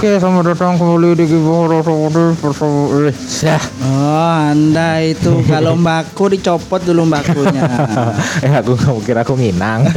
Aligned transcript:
Oke, 0.00 0.16
selamat 0.16 0.56
datang 0.56 0.80
kembali 0.80 1.12
di 1.12 1.28
Gibora 1.28 1.84
Sawadis 1.84 2.32
bersama 2.40 3.12
Syah. 3.12 3.60
Oh, 3.84 4.32
Anda 4.48 5.04
itu 5.04 5.44
kalau 5.44 5.76
mbakku 5.76 6.32
dicopot 6.32 6.80
dulu 6.80 7.04
mbakkunya. 7.04 7.60
eh 8.48 8.48
aku 8.48 8.80
nggak 8.80 8.96
kira 9.04 9.20
aku 9.28 9.36
minang. 9.36 9.84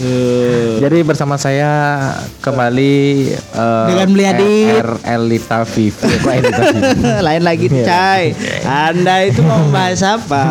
Eh, 0.00 0.78
Jadi 0.80 1.02
bersama 1.02 1.36
saya 1.36 1.68
kembali 2.40 2.94
eh, 3.36 3.86
Dengan 3.90 4.08
Mulyadi. 4.14 4.78
R 4.78 4.90
Elita 5.04 5.66
Vivi. 5.66 6.08
Lain 7.26 7.42
lagi 7.42 7.66
Iya. 7.66 7.84
Cai. 7.84 8.24
Anda 8.62 9.26
itu 9.26 9.42
mau 9.42 9.58
membahas 9.58 10.00
apa? 10.06 10.44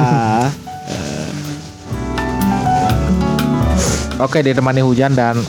Oke, 4.19 4.43
ditemani 4.43 4.83
hujan 4.83 5.15
dan 5.15 5.39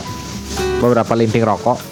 beberapa 0.78 1.12
linting 1.12 1.42
rokok. 1.42 1.89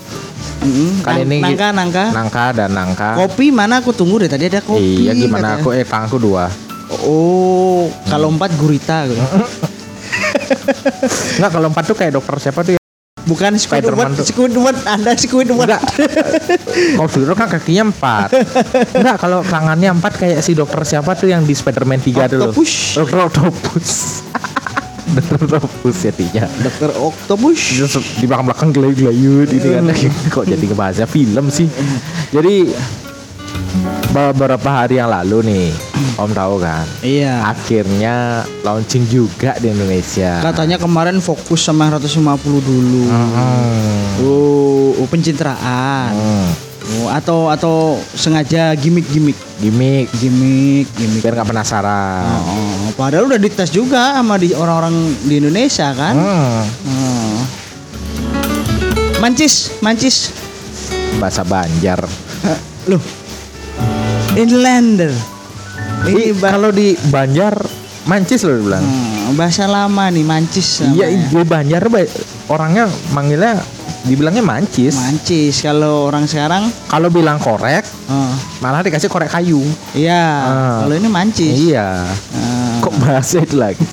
Mm, 0.58 0.90
Kali 1.00 1.20
nang- 1.20 1.24
ini 1.24 1.36
nangka 1.40 1.66
nangka. 1.70 2.04
Nangka 2.10 2.44
dan 2.52 2.70
nangka. 2.72 3.08
Kopi 3.16 3.48
mana 3.48 3.78
aku 3.78 3.90
tunggu 3.90 4.18
deh 4.18 4.26
tadi 4.26 4.46
ada 4.46 4.58
kopi. 4.58 5.06
Iya, 5.06 5.12
gimana 5.14 5.54
katanya. 5.54 5.60
aku 5.60 5.68
eh 5.70 5.82
tanganku 5.82 6.18
dua. 6.18 6.50
Oh, 7.00 7.86
kalau 8.04 8.28
empat 8.28 8.50
gurita 8.54 9.04
gitu. 9.08 9.22
Enggak, 11.36 11.50
kalau 11.52 11.66
empat 11.68 11.84
tuh 11.84 11.94
kayak 11.94 12.12
dokter 12.12 12.34
siapa 12.40 12.60
tuh 12.62 12.72
ya? 12.74 12.80
Bukan 13.20 13.52
Spiderman 13.54 14.16
Squidward. 14.16 14.24
Squidward, 14.24 14.78
Anda 14.88 15.12
Squidward. 15.14 15.68
Enggak. 15.68 15.82
Kalau 16.96 17.08
dulu 17.12 17.32
kan 17.34 17.48
kakinya 17.50 17.84
empat. 17.86 18.28
Enggak, 18.94 19.16
kalau 19.18 19.38
tangannya 19.42 19.90
empat 19.92 20.12
kayak 20.16 20.40
si 20.40 20.52
dokter 20.52 20.80
siapa 20.82 21.12
tuh 21.12 21.28
yang 21.28 21.44
di 21.44 21.52
Spider-Man 21.52 22.00
3 22.00 22.24
dulu. 22.26 22.50
Octopus. 22.50 22.72
Octopus. 22.96 23.90
Dokter 25.16 25.36
Octopus 25.40 25.96
ya 26.04 26.12
tinya. 26.12 26.44
Dokter 26.60 26.90
Octopus. 26.92 27.60
Terus 27.78 27.94
di 28.18 28.24
belakang-belakang 28.28 28.70
gelayu-gelayu 28.74 29.48
ini 29.48 29.68
kan 29.72 29.84
kok 30.34 30.44
jadi 30.44 30.64
ngebahasnya 30.64 31.06
film 31.08 31.48
sih. 31.48 31.68
Jadi 32.32 32.68
beberapa 34.08 34.68
hari 34.68 34.96
yang 34.98 35.12
lalu 35.12 35.38
nih, 35.44 35.66
Om 36.18 36.30
tahu 36.32 36.54
kan? 36.58 36.84
Iya. 37.04 37.44
Akhirnya 37.52 38.42
launching 38.64 39.04
juga 39.06 39.54
di 39.60 39.70
Indonesia. 39.70 40.40
Katanya 40.42 40.80
kemarin 40.80 41.20
fokus 41.20 41.62
sama 41.62 41.92
150 41.92 42.18
dulu. 42.64 43.04
Hmm. 43.06 44.24
Oh, 44.24 44.96
oh, 44.98 45.06
pencitraan. 45.06 46.10
Hmm. 46.16 46.50
Oh, 46.88 47.12
atau 47.12 47.52
atau 47.52 47.76
sengaja 48.16 48.72
gimmick-gimmick. 48.72 49.36
Gimik 49.60 50.08
Gimmick, 50.16 50.86
gimmick. 50.96 51.20
biar 51.20 51.36
nggak 51.36 51.50
penasaran. 51.52 52.24
Oh, 52.48 52.67
padahal 52.98 53.24
udah 53.24 53.38
dites 53.38 53.70
juga 53.70 54.12
sama 54.12 54.34
di 54.36 54.50
orang-orang 54.50 54.90
di 55.22 55.38
Indonesia 55.38 55.94
kan. 55.94 56.14
Hmm. 56.14 56.62
Oh. 56.84 57.38
Mancis, 59.18 59.78
mancis. 59.78 60.34
Bahasa 61.16 61.42
Banjar. 61.42 62.02
Loh. 62.86 63.02
Inlander. 64.34 65.10
Ini 66.00 66.30
kalau 66.36 66.70
di 66.70 66.94
Banjar 67.04 67.54
mancis 68.04 68.42
loh 68.42 68.58
bilang. 68.60 68.80
Hmm, 68.80 69.34
bahasa 69.34 69.66
lama 69.66 70.08
nih 70.08 70.22
mancis 70.22 70.80
Iya, 70.86 71.10
di 71.10 71.42
Banjar 71.42 71.86
ba- 71.86 72.06
orangnya 72.48 72.86
manggilnya 73.10 73.58
dibilangnya 74.00 74.40
mancis. 74.40 74.94
Mancis 74.96 75.58
kalau 75.58 76.06
orang 76.06 76.24
sekarang 76.24 76.70
Kalau 76.86 77.10
bilang 77.10 77.36
korek, 77.36 77.82
oh, 78.06 78.32
malah 78.58 78.80
dikasih 78.80 79.10
korek 79.10 79.28
kayu. 79.28 79.60
iya, 79.92 80.22
Ah. 80.40 80.76
kalau 80.80 80.94
ini 80.94 81.08
mancis. 81.10 81.52
Iya. 81.52 82.06
Ah, 82.32 82.67
Kok 82.88 82.96
bahasa 82.98 83.36
itu 83.38 83.54
lagi? 83.54 83.84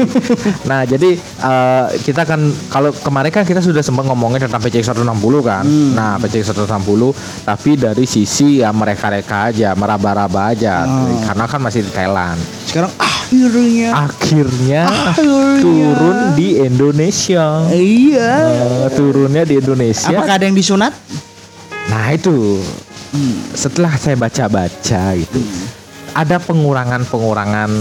nah, 0.63 0.81
jadi 0.83 1.19
eh, 1.19 1.85
kita 1.99 2.23
kan 2.23 2.39
kalau 2.67 2.95
kemarin 2.95 3.27
kan 3.27 3.43
kita 3.43 3.59
sudah 3.59 3.83
sempat 3.83 4.07
ngomongin 4.07 4.39
tentang 4.39 4.57
PCX 4.57 4.95
160 4.95 5.11
kan. 5.41 5.67
Hmm. 5.67 5.91
Nah, 5.91 6.15
PCX 6.17 6.55
160 6.55 7.11
tapi 7.43 7.75
dari 7.75 8.07
sisi 8.07 8.63
ya 8.63 8.71
mereka-reka 8.71 9.51
aja, 9.51 9.75
meraba-raba 9.75 10.55
aja. 10.55 10.87
Oh. 10.87 11.11
Karena 11.21 11.43
kan 11.43 11.59
masih 11.59 11.83
di 11.83 11.91
Thailand. 11.91 12.39
sekarang 12.65 12.91
akhirnya 12.95 13.89
Akhirnya 13.95 14.83
Akhirnya. 14.85 15.59
turun 15.59 16.17
di 16.33 16.55
Indonesia. 16.57 17.67
iya. 17.69 18.31
Eh, 18.47 18.89
turunnya 18.91 19.43
di 19.43 19.57
Indonesia. 19.57 20.07
Apakah 20.09 20.39
ada 20.39 20.45
yang 20.45 20.55
disunat? 20.55 20.95
Nah 21.87 22.11
itu 22.11 22.63
Hmm. 23.09 23.35
setelah 23.51 23.95
saya 23.95 24.13
baca-baca 24.13 25.15
gitu, 25.15 25.39
ada 26.11 26.35
pengurangan-pengurangan 26.37 27.71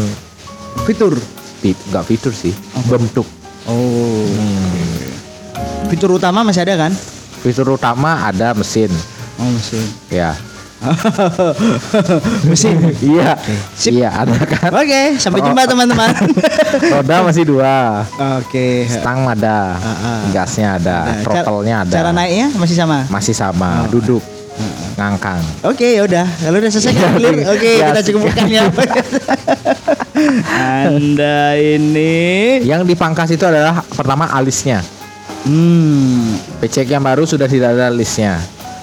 Fitur. 0.82 1.14
fit, 1.62 1.78
nggak 1.88 2.04
fitur 2.04 2.28
sih, 2.30 2.52
bentuk. 2.84 3.24
Oh. 3.64 4.28
Fitur 5.88 6.12
utama 6.12 6.44
masih 6.44 6.60
ada 6.60 6.76
kan? 6.78 6.92
Fitur 7.40 7.64
utama 7.70 8.20
ada 8.20 8.52
mesin, 8.52 8.92
Oh, 9.34 9.48
mesin. 9.48 9.80
ya. 10.10 10.36
mesin. 12.44 12.76
iya, 13.00 13.40
Sip. 13.72 13.96
iya 13.96 14.12
ada 14.12 14.36
kan. 14.44 14.68
Oke, 14.76 15.16
sampai 15.16 15.40
Oh. 15.40 15.48
jumpa 15.48 15.64
teman-teman. 15.64 16.12
Roda 16.92 17.24
masih 17.24 17.48
dua, 17.48 18.04
Oke. 18.36 18.84
stang 18.84 19.24
ada, 19.24 19.80
Ah, 19.80 19.88
ah. 19.88 20.20
gasnya 20.28 20.76
ada, 20.76 20.96
cara- 21.16 21.22
throttle-nya 21.24 21.88
ada, 21.88 21.94
Cara 21.94 22.10
naiknya 22.12 22.52
masih 22.52 22.76
sama. 22.76 23.08
masih 23.08 23.32
sama, 23.32 23.88
duduk, 23.88 24.20
ngangkang. 24.94 25.40
Oke, 25.64 25.96
ya 25.96 26.04
udah. 26.04 26.28
Kalau 26.28 26.60
udah 26.60 26.68
selesai 26.68 26.92
kan 26.92 27.10
clear. 27.16 27.36
Oke, 27.48 27.70
Ya, 27.74 27.88
kita 27.88 28.00
cukupkan 28.04 28.46
ya. 28.46 28.64
Anda 30.48 31.58
ini 31.58 32.12
Yang 32.62 32.86
dipangkas 32.88 33.30
itu 33.30 33.42
adalah 33.42 33.82
pertama 33.84 34.30
alisnya. 34.30 34.80
hmm, 35.44 36.38
PCX 36.58 36.86
yang 36.88 37.02
baru 37.02 37.22
sudah 37.22 37.44
tidak 37.44 37.74
ada 37.74 37.88
alisnya. 37.88 38.38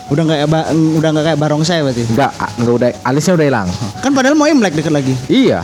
udah 0.07 0.21
nggak 0.21 0.39
ba- 0.45 0.67
udah 0.69 1.09
nggak 1.09 1.25
kayak 1.25 1.39
barongsai 1.39 1.79
berarti. 1.81 2.03
Enggak, 2.03 2.31
enggak 2.57 2.73
udah 2.75 2.89
alisnya 3.01 3.33
udah 3.33 3.45
hilang. 3.47 3.67
Kan 3.99 4.11
padahal 4.11 4.35
mau 4.35 4.43
Imlek 4.43 4.75
deket 4.75 4.91
lagi. 4.91 5.15
Iya, 5.25 5.63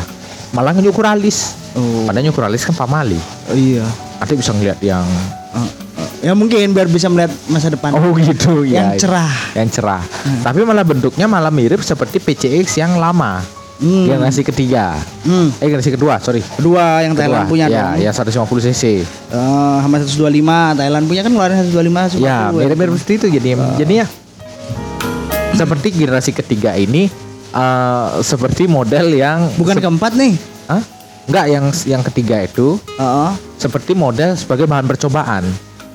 malah 0.49 0.71
nyukur 0.71 1.03
alis. 1.03 1.51
Oh. 1.75 2.07
Padahal 2.07 2.23
nyukur 2.23 2.47
alis 2.47 2.63
kan 2.63 2.71
pamali. 2.73 3.19
iya. 3.51 3.83
Nanti 4.17 4.33
bisa 4.33 4.51
ngeliat 4.51 4.79
yang 4.81 5.03
Uh, 5.47 5.63
uh, 5.97 6.09
ya 6.21 6.31
mungkin 6.31 6.69
biar 6.69 6.85
bisa 6.85 7.09
melihat 7.09 7.33
masa 7.47 7.67
depan. 7.67 7.91
oh 7.91 8.13
gitu 8.15 8.61
ya. 8.63 8.93
Yang 8.93 9.03
cerah. 9.03 9.33
Yang 9.51 9.69
cerah. 9.73 10.03
Tapi 10.41 10.59
malah 10.61 10.85
bentuknya 10.85 11.25
malah 11.25 11.49
mirip 11.49 11.81
seperti 11.81 12.17
PCX 12.17 12.77
yang 12.77 12.95
lama. 12.95 13.41
Hmm. 13.77 14.09
Generasi 14.09 14.41
ketiga. 14.41 14.97
Hmm. 15.21 15.53
Eh 15.61 15.69
generasi 15.69 15.93
kedua, 15.93 16.17
sorry. 16.17 16.41
Kedua 16.41 17.05
yang 17.05 17.13
Kedua. 17.13 17.21
Thailand 17.29 17.45
punya 17.45 17.65
ya, 17.69 17.93
dong. 17.93 18.01
ya 18.01 18.11
150 18.13 18.65
cc. 18.73 18.83
Eh, 19.05 19.77
sama 19.85 20.01
125 20.01 20.77
Thailand 20.81 21.05
punya 21.05 21.21
kan 21.21 21.31
ngeluarin 21.33 21.55
125 21.69 22.17
140. 22.17 22.25
Ya, 22.25 22.49
mirip-mirip 22.49 22.93
seperti 22.97 23.13
itu 23.21 23.27
jadi 23.37 23.49
jadinya 23.77 24.05
seperti 25.53 25.87
generasi 25.93 26.31
ketiga 26.33 26.73
ini 26.73 27.09
eh, 27.53 28.07
seperti 28.25 28.65
model 28.65 29.13
yang 29.13 29.45
Bukan 29.57 29.77
keempat 29.77 30.17
nih. 30.17 30.33
Hah? 30.67 30.81
Enggak, 31.27 31.45
yang 31.51 31.65
yang 31.85 32.01
ketiga 32.07 32.39
itu 32.41 32.79
Heeh. 32.97 33.31
seperti 33.59 33.91
model 33.93 34.33
sebagai 34.39 34.65
bahan 34.65 34.87
percobaan. 34.87 35.43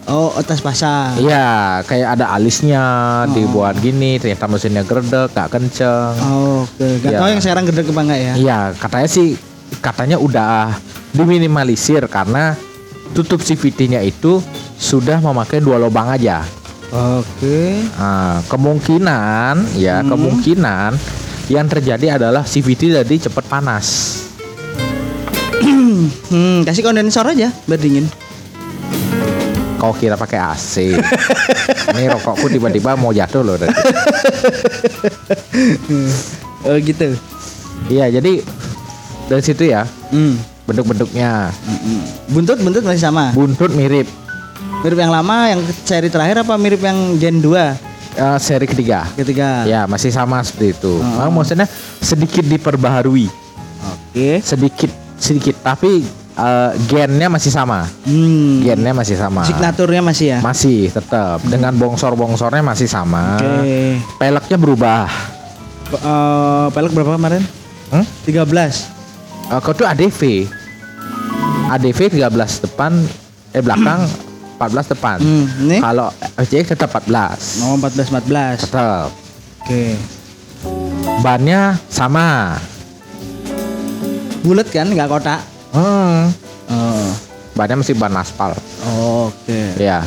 Oh, 0.02 0.34
atas 0.34 0.58
pasang. 0.58 1.14
Iya, 1.14 1.78
kayak 1.86 2.18
ada 2.18 2.34
alisnya 2.34 2.82
dibuat 3.30 3.78
gini, 3.78 4.18
ternyata 4.18 4.50
mesinnya 4.50 4.82
gerdek, 4.82 5.30
gak 5.30 5.46
kenceng. 5.48 6.18
Oh, 6.20 6.66
Oke, 6.66 6.98
Gak 6.98 7.12
Ya. 7.14 7.18
tahu 7.22 7.28
yang 7.30 7.40
sekarang 7.40 7.64
gede 7.70 7.86
apa 7.86 8.00
enggak 8.02 8.20
ya? 8.20 8.32
Iya, 8.34 8.58
katanya 8.74 9.08
sih 9.08 9.38
katanya 9.78 10.16
udah 10.18 10.74
diminimalisir 11.12 12.02
karena 12.06 12.58
tutup 13.12 13.38
CVT-nya 13.40 14.02
itu 14.02 14.42
sudah 14.74 15.22
memakai 15.22 15.62
dua 15.62 15.78
lubang 15.78 16.10
aja. 16.10 16.42
Oke. 16.90 17.86
Nah, 17.94 18.42
kemungkinan 18.46 19.78
ya 19.78 20.02
Hmm. 20.02 20.10
kemungkinan 20.10 20.90
yang 21.46 21.66
terjadi 21.66 22.18
adalah 22.18 22.42
CVT 22.42 22.90
jadi 22.92 23.14
cepat 23.22 23.46
panas. 23.46 23.86
Hmm, 26.28 26.64
kasih 26.64 26.82
kondensor 26.82 27.28
aja 27.28 27.52
biar 27.64 27.78
dingin. 27.78 28.08
Kau 29.82 29.90
kira 29.90 30.14
pakai 30.14 30.38
AC? 30.38 30.94
Ini 31.90 32.06
rokokku 32.08 32.46
tiba-tiba 32.46 32.94
mau 32.94 33.10
jatuh 33.10 33.42
loh. 33.42 33.58
tadi. 33.58 33.74
Oh 36.62 36.78
gitu. 36.78 37.18
Iya, 37.90 38.06
jadi 38.12 38.38
dari 39.26 39.42
situ 39.42 39.66
ya 39.66 39.82
Hmm. 40.08 40.38
bentuk-bentuknya 40.62 41.50
Buntut 42.30 42.62
buntut 42.62 42.86
masih 42.86 43.02
sama. 43.02 43.34
buntut 43.34 43.74
mirip 43.74 44.06
Mirip 44.80 44.94
yang 44.94 45.10
lama 45.10 45.50
yang 45.50 45.58
seri 45.82 46.06
terakhir 46.06 46.46
apa 46.46 46.54
mirip 46.54 46.78
yang 46.78 47.18
Gen 47.18 47.42
2 47.42 47.74
eh, 48.12 48.38
seri 48.38 48.66
ketiga. 48.66 49.10
ketiga? 49.14 49.64
Ya, 49.64 49.88
masih 49.88 50.12
sama 50.12 50.38
seperti 50.42 50.76
itu. 50.76 51.00
Oh. 51.00 51.18
Nah, 51.18 51.32
maksudnya 51.32 51.66
sedikit 51.98 52.44
diperbaharui, 52.44 53.26
Oke. 53.82 54.38
sedikit 54.38 54.90
sedikit 55.16 55.58
tapi 55.58 56.04
eh, 56.34 56.70
gennya 56.88 57.28
masih 57.28 57.52
sama. 57.52 57.88
Hmm. 58.04 58.62
Gennya 58.64 58.92
masih 58.92 59.16
sama. 59.16 59.42
Signaturnya 59.44 60.00
masih 60.00 60.26
ya? 60.36 60.38
Masih 60.40 60.88
tetap 60.88 61.40
dengan 61.44 61.72
bongsor-bongsornya 61.76 62.62
masih 62.64 62.88
sama. 62.88 63.36
Oke. 63.40 64.00
Peleknya 64.16 64.56
berubah. 64.56 65.06
Eh, 65.92 66.66
pelek 66.72 66.92
berapa 66.96 67.20
kemarin? 67.20 67.42
Hmm? 67.92 68.04
13. 68.24 68.88
Eh, 69.52 69.60
kau 69.60 69.76
tuh 69.76 69.84
ADV. 69.84 70.48
ADV 71.72 71.98
13 72.20 72.64
depan 72.64 72.92
eh 73.52 73.60
belakang 73.60 74.04
14 74.60 74.92
depan. 74.94 75.16
Hmm, 75.18 75.44
ini 75.66 75.76
Kalau 75.82 76.08
FCX 76.38 76.78
tetap 76.78 76.94
14. 76.94 77.66
oh 77.66 77.74
14 77.76 78.14
14. 78.14 78.64
Tetap. 78.68 79.08
Oke. 79.64 79.84
Bannya 81.20 81.76
sama. 81.90 82.56
Bulat 84.42 84.70
kan 84.70 84.86
nggak 84.90 85.08
kotak. 85.10 85.40
Hmm. 85.72 86.28
Oh. 86.68 87.08
Bannya 87.52 87.80
masih 87.80 87.96
ban 87.96 88.12
aspal. 88.16 88.56
Oke. 89.28 89.76
Ya. 89.76 90.04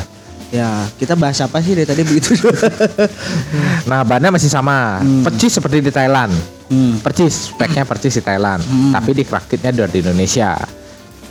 Ya, 0.54 0.86
kita 0.94 1.18
bahas 1.18 1.42
apa 1.42 1.58
sih 1.58 1.74
dari 1.74 1.84
tadi 1.84 2.06
begitu? 2.06 2.32
Nah, 3.90 4.02
bannya 4.02 4.34
masih 4.34 4.50
sama. 4.50 4.98
Hmm. 4.98 5.22
Percis 5.22 5.58
seperti 5.58 5.78
di 5.78 5.90
Thailand. 5.94 6.30
hmm. 6.70 6.98
Percis, 7.02 7.54
speknya 7.54 7.86
percis 7.86 8.18
di 8.18 8.22
Thailand. 8.22 8.58
Hmm. 8.62 8.90
Tapi 8.94 9.14
di 9.14 9.22
rakitnya 9.22 9.70
dari 9.70 10.02
Indonesia. 10.02 10.58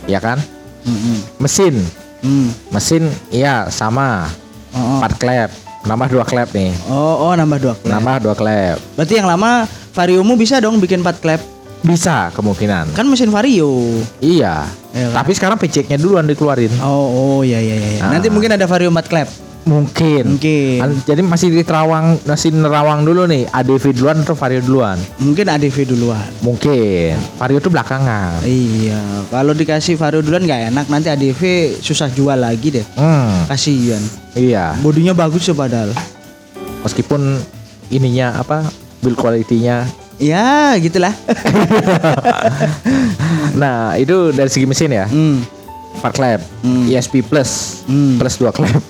Ya 0.08 0.20
kan? 0.20 0.40
Hmm. 0.84 1.20
Mesin. 1.36 1.80
Hmm. 2.24 2.48
Mesin 2.72 3.08
iya 3.28 3.68
sama. 3.68 4.28
Oh, 4.72 5.00
oh. 5.00 5.04
4 5.04 5.20
klep. 5.20 5.50
Nambah 5.84 6.08
2 6.12 6.24
klep 6.28 6.48
nih. 6.56 6.72
oh, 6.88 7.28
oh, 7.28 7.32
nambah 7.36 7.58
dua 7.60 7.74
klep. 7.76 7.92
Nambah 7.92 8.16
2 8.34 8.40
klep. 8.40 8.76
Berarti 8.98 9.14
yang 9.16 9.28
lama 9.28 9.64
Variomu 9.94 10.34
bisa 10.36 10.60
dong 10.60 10.80
bikin 10.80 11.00
4 11.04 11.22
klep. 11.24 11.40
Bisa 11.86 12.34
kemungkinan. 12.34 12.98
Kan 12.98 13.06
mesin 13.06 13.30
Vario. 13.30 14.02
Iya. 14.18 14.66
Iya 14.90 15.06
kan? 15.14 15.22
Tapi 15.22 15.30
sekarang 15.38 15.56
PCX-nya 15.62 16.02
duluan 16.02 16.26
dikeluarin. 16.26 16.74
Oh, 16.82 17.06
oh 17.06 17.40
ya 17.46 17.62
ya 17.62 17.78
ya. 17.78 18.02
Ah. 18.02 18.10
Nanti 18.18 18.26
mungkin 18.26 18.58
ada 18.58 18.66
Vario 18.66 18.90
4 18.90 19.06
klep. 19.06 19.30
Mungkin. 19.66 20.38
Mungkin. 20.38 21.02
Jadi 21.02 21.20
masih 21.26 21.50
di 21.50 21.66
Terawang, 21.66 22.22
masih 22.22 22.54
nerawang 22.54 23.02
dulu 23.02 23.26
nih. 23.26 23.50
ADV 23.50 23.98
duluan 23.98 24.22
atau 24.22 24.38
Vario 24.38 24.62
duluan? 24.62 24.94
Mungkin 25.18 25.42
ADV 25.42 25.90
duluan. 25.90 26.26
Mungkin. 26.38 27.18
Vario 27.34 27.58
tuh 27.58 27.74
belakangan. 27.74 28.46
Iya, 28.46 29.26
kalau 29.26 29.50
dikasih 29.58 29.98
Vario 29.98 30.22
duluan 30.22 30.46
nggak 30.46 30.70
enak 30.70 30.86
nanti 30.86 31.10
ADV 31.10 31.74
susah 31.82 32.06
jual 32.14 32.38
lagi 32.38 32.78
deh. 32.78 32.86
Hmm. 32.94 33.42
Kasihan. 33.50 34.02
Iya. 34.38 34.78
Bodinya 34.78 35.18
bagus 35.18 35.50
ya 35.50 35.54
padahal. 35.58 35.90
Meskipun 36.86 37.42
ininya 37.90 38.38
apa? 38.38 38.62
Build 39.02 39.18
quality-nya. 39.18 40.05
Ya, 40.16 40.72
gitulah. 40.80 41.12
Nah, 43.56 43.96
itu 43.96 44.36
dari 44.36 44.52
segi 44.52 44.68
mesin 44.68 44.92
ya. 44.92 45.08
hmm. 45.08 45.40
4 45.96 46.12
klep. 46.12 46.40
Hmm. 46.60 46.84
ESP 46.92 47.24
plus. 47.24 47.80
Hmm. 47.88 48.20
Plus 48.20 48.36
2 48.36 48.52
klep. 48.52 48.82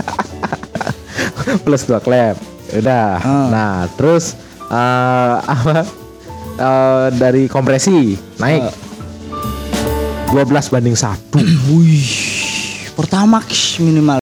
plus 1.68 1.82
2 1.84 2.00
klep. 2.00 2.40
Udah. 2.72 3.20
Ah. 3.20 3.46
Nah, 3.52 3.74
terus 4.00 4.32
eh, 4.64 5.34
apa? 5.60 5.84
Eh, 6.56 7.06
dari 7.20 7.44
kompresi 7.52 8.16
naik 8.40 8.64
Ah. 8.64 8.72
12 10.32 10.72
banding 10.72 10.96
1. 10.96 11.36
Wih, 11.68 12.08
Pertamax 12.96 13.76
minimal. 13.76 14.19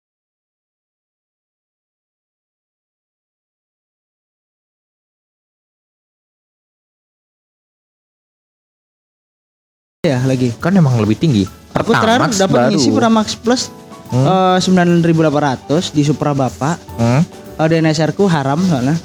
Lagi. 10.26 10.50
kan 10.58 10.74
emang 10.74 10.98
lebih 10.98 11.16
tinggi. 11.16 11.46
Aku 11.76 11.92
terakhir 11.92 12.32
dapat 12.48 12.72
ngisi 12.72 12.90
Pertamax 12.90 13.36
Plus 13.36 13.68
eh, 14.12 14.58
9.800 14.60 15.92
di 15.92 16.02
Supra 16.04 16.32
Bapak. 16.32 16.76
Hmm? 16.96 17.22
Oh, 17.56 17.68
DNSR 17.68 18.12
ku 18.12 18.28
haram 18.28 18.60
soalnya. 18.64 18.96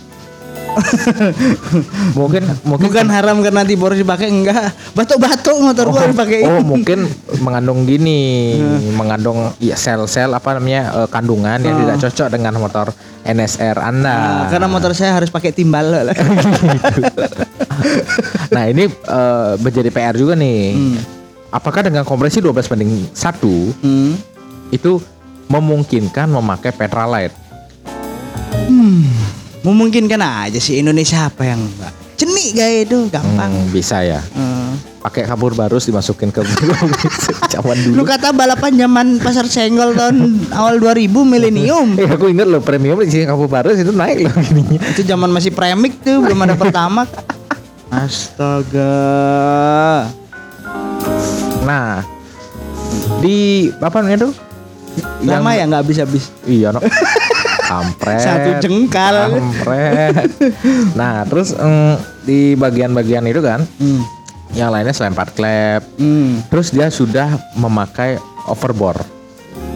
Mungkin 2.19 2.47
mungkin 2.63 2.87
Bukan 2.87 3.07
haram 3.11 3.43
karena 3.43 3.67
nanti 3.67 3.75
baru 3.75 3.99
dipakai 3.99 4.31
enggak. 4.31 4.71
Batuk-batuk 4.95 5.59
motor 5.59 5.91
gua 5.91 6.07
dipakai. 6.07 6.47
Oh 6.47 6.63
mungkin 6.63 7.11
mengandung 7.43 7.83
gini, 7.85 8.55
mengandung 8.95 9.51
ya 9.59 9.75
sel-sel 9.75 10.31
apa 10.31 10.55
namanya 10.55 10.95
eh, 11.03 11.09
kandungan 11.11 11.59
yang 11.59 11.75
Ah. 11.75 11.81
tidak 11.83 11.97
cocok 12.07 12.29
dengan 12.31 12.55
motor 12.63 12.87
NSR 13.27 13.77
Anda. 13.83 14.47
Nah, 14.47 14.47
karena 14.47 14.71
motor 14.71 14.95
saya 14.95 15.19
harus 15.19 15.35
pakai 15.35 15.51
timbal. 15.51 15.91
Nah 18.51 18.65
ini 18.67 18.85
eh, 18.87 19.53
menjadi 19.57 19.89
PR 19.89 20.15
juga 20.15 20.35
nih. 20.35 20.75
Hmm. 20.75 20.99
Apakah 21.51 21.83
dengan 21.83 22.03
kompresi 22.03 22.39
12 22.39 22.67
banding 22.67 23.11
1 23.11 23.75
Hmm. 23.83 24.15
itu 24.71 25.03
memungkinkan 25.47 26.31
memakai 26.31 26.71
Petralite? 26.71 27.35
Memungkinkan 29.61 30.21
aja 30.23 30.57
sih 30.57 30.79
Indonesia 30.79 31.27
apa 31.27 31.45
yang 31.45 31.61
enggak. 31.61 31.93
Cenik 32.17 32.49
gaya 32.53 32.85
itu 32.85 33.09
gampang. 33.09 33.51
Hmm, 33.51 33.69
bisa 33.73 34.01
ya. 34.01 34.21
Eh. 34.23 34.73
Pakai 35.01 35.25
kabur 35.25 35.57
barus 35.57 35.89
dimasukin 35.89 36.29
ke 36.29 36.45
Lu 36.45 37.97
dulu. 37.97 38.05
kata 38.05 38.37
balapan 38.37 38.77
zaman 38.77 39.17
pasar 39.17 39.49
senggol 39.49 39.97
tahun 39.97 40.45
awal 40.53 40.77
2000 40.77 41.09
milenium. 41.25 41.97
Eh 41.97 42.05
aku 42.15 42.29
inget 42.29 42.45
loh 42.45 42.61
premium 42.61 43.01
di 43.01 43.09
sini 43.09 43.25
kabur 43.25 43.49
barus 43.49 43.81
itu 43.81 43.91
naik 43.91 44.29
loh 44.29 44.33
gini. 44.39 44.77
Itu 44.77 45.01
zaman 45.03 45.33
masih 45.33 45.51
premik 45.51 46.05
tuh, 46.05 46.21
belum 46.21 46.45
ada 46.45 46.55
pertama. 46.55 47.09
Astaga. 47.91 48.95
Nah 51.67 52.03
di 53.21 53.69
apa 53.77 54.01
namanya 54.01 54.31
tuh? 54.31 54.35
Lama 55.23 55.51
ya 55.55 55.67
nggak 55.67 55.83
habis-habis. 55.83 56.31
Iya 56.47 56.71
no. 56.71 56.81
Kampret. 57.71 58.23
Satu 58.23 58.51
jengkal. 58.59 59.31
Kampret. 59.31 60.15
Nah 60.99 61.23
terus 61.27 61.55
mm, 61.55 61.95
di 62.27 62.55
bagian-bagian 62.55 63.23
itu 63.27 63.39
kan, 63.39 63.63
Hmm. 63.79 64.03
yang 64.55 64.75
lainnya 64.75 64.91
selain 64.91 65.15
part 65.15 65.31
klep, 65.31 65.83
Hmm. 65.95 66.43
terus 66.51 66.75
dia 66.75 66.91
sudah 66.91 67.39
memakai 67.55 68.19
overbore. 68.47 69.03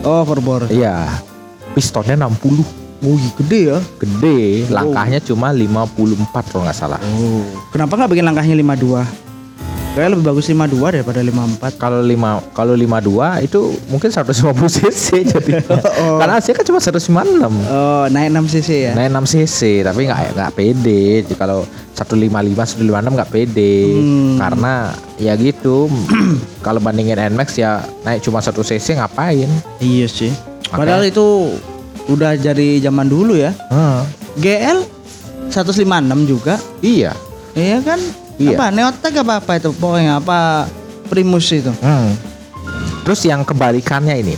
Oh, 0.02 0.26
overbore. 0.26 0.66
Iya. 0.68 1.06
Pistonnya 1.72 2.18
60. 2.18 2.83
Wih, 3.02 3.26
gede 3.42 3.60
ya. 3.74 3.78
Gede, 3.98 4.68
langkahnya 4.68 5.18
cuma 5.20 5.50
54 5.50 6.50
kalau 6.52 6.62
nggak 6.64 6.76
salah. 6.76 7.00
Oh. 7.02 7.42
Kenapa 7.70 7.98
nggak 7.98 8.10
bikin 8.12 8.24
langkahnya 8.24 8.54
52? 8.54 9.24
Kayak 9.94 10.10
lebih 10.10 10.26
bagus 10.26 10.50
52 10.50 10.74
daripada 10.90 11.22
54. 11.22 11.78
Kalau 11.78 12.02
5 12.02 12.50
kalau 12.50 12.74
52 12.74 13.46
itu 13.46 13.60
mungkin 13.86 14.10
150 14.10 14.50
cc 14.66 15.06
jadi. 15.38 15.52
Oh. 16.02 16.18
Karena 16.18 16.42
AC 16.42 16.50
kan 16.50 16.66
cuma 16.66 16.82
196. 16.82 17.46
Oh, 17.70 18.04
naik 18.10 18.34
6 18.34 18.52
cc 18.58 18.70
ya. 18.90 18.92
Naik 18.98 19.14
6 19.14 19.30
cc 19.38 19.58
tapi 19.86 20.10
nggak 20.10 20.34
nggak 20.34 20.50
pede. 20.58 21.22
Jadi 21.22 21.34
kalau 21.38 21.62
155 21.94 22.82
156 22.82 23.14
nggak 23.14 23.30
pede 23.30 23.74
Hmm. 23.94 24.34
karena 24.42 24.72
ya 25.22 25.38
gitu. 25.38 25.86
kalau 26.66 26.82
bandingin 26.82 27.14
Nmax 27.30 27.54
ya 27.54 27.86
naik 28.02 28.18
cuma 28.26 28.42
1 28.42 28.50
cc 28.50 28.98
ngapain? 28.98 29.46
Iya 29.78 30.10
sih. 30.10 30.34
Padahal 30.74 31.06
itu 31.06 31.54
udah 32.06 32.36
jadi 32.36 32.80
zaman 32.80 33.06
dulu 33.06 33.34
ya. 33.34 33.52
Hmm. 33.68 34.04
GL 34.36 34.84
156 35.48 35.84
juga. 36.24 36.58
Iya. 36.80 37.12
Iya 37.54 37.78
kan? 37.80 38.00
Iya. 38.34 38.58
Apa 38.58 38.66
Neotech 38.68 39.14
apa 39.14 39.34
apa 39.38 39.52
itu 39.56 39.70
pokoknya 39.72 40.18
apa 40.18 40.66
Primus 41.06 41.46
itu. 41.48 41.70
Hmm. 41.78 42.16
Terus 43.04 43.20
yang 43.22 43.44
kebalikannya 43.44 44.16
ini. 44.18 44.34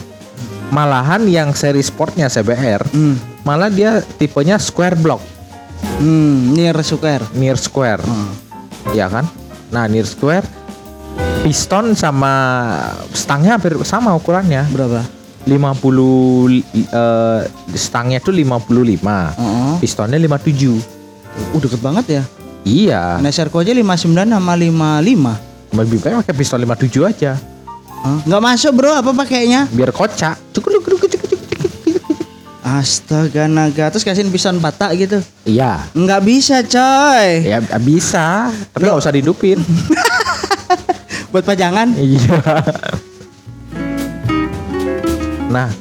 Malahan 0.66 1.23
yang 1.25 1.54
seri 1.54 1.78
sportnya 1.80 2.26
CBR 2.26 2.82
Hmm. 2.90 3.14
malah 3.46 3.70
dia 3.70 4.02
tipenya 4.18 4.58
square 4.58 4.99
block, 4.99 5.23
Hmm, 6.02 6.50
near 6.50 6.75
square. 6.82 7.23
near 7.32 7.54
square. 7.54 8.02
Hmm. 8.02 8.35
ya 8.90 9.06
kan? 9.06 9.26
Nah, 9.70 9.87
near 9.87 10.02
square 10.04 10.42
piston 11.42 11.94
sama 11.94 12.35
stangnya 13.11 13.54
hampir 13.54 13.78
sama 13.82 14.14
ukurannya. 14.14 14.66
Berapa? 14.68 15.06
50 15.46 15.54
eh, 16.74 17.40
stangnya 17.78 18.18
tuh 18.18 18.34
55. 18.34 18.66
Oh, 19.38 19.78
Pistonnya 19.78 20.18
57. 20.18 20.74
uh, 21.54 21.60
deket 21.62 21.80
banget 21.80 22.06
ya. 22.20 22.22
Iya, 22.66 23.22
NSR 23.22 23.54
aja 23.54 23.70
59 23.70 24.10
sama 24.10 24.52
55. 24.58 25.70
lebih 25.70 25.98
baik 26.02 26.14
pakai 26.26 26.34
piston 26.34 26.58
57 26.66 27.06
aja. 27.06 27.38
Hah? 28.02 28.18
Nggak 28.26 28.42
masuk 28.42 28.72
bro, 28.74 28.90
apa 28.90 29.14
pakainya? 29.14 29.70
Biar 29.70 29.94
kocak. 29.94 30.34
Cukup, 30.50 30.82
cukup, 30.82 31.06
cukup. 31.06 31.38
Astaga 32.66 33.46
naga, 33.46 33.94
terus 33.94 34.02
kasihin 34.02 34.34
piston 34.34 34.58
patah 34.58 34.90
gitu. 34.98 35.22
Iya. 35.46 35.86
Nggak 35.94 36.20
bisa 36.26 36.66
coy. 36.66 37.46
Ya 37.46 37.62
bisa, 37.78 38.50
tapi 38.74 38.90
nggak 38.90 38.98
usah 38.98 39.14
didupin. 39.14 39.62
Buat 41.30 41.46
pajangan. 41.46 41.94
Iya. 41.94 42.42
Nah, 45.56 45.72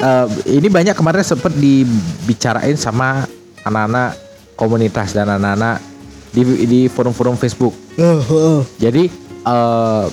eh, 0.00 0.26
ini 0.48 0.68
banyak 0.68 0.96
kemarin 0.96 1.20
sempat 1.20 1.52
dibicarain 1.52 2.74
sama 2.74 3.28
anak-anak 3.60 4.16
komunitas 4.56 5.12
dan 5.12 5.28
anak-anak 5.28 5.84
di 6.32 6.40
di 6.64 6.80
forum-forum 6.88 7.36
Facebook. 7.36 7.76
Oh, 8.00 8.24
oh. 8.24 8.60
Jadi 8.80 9.12
eh, 9.44 10.04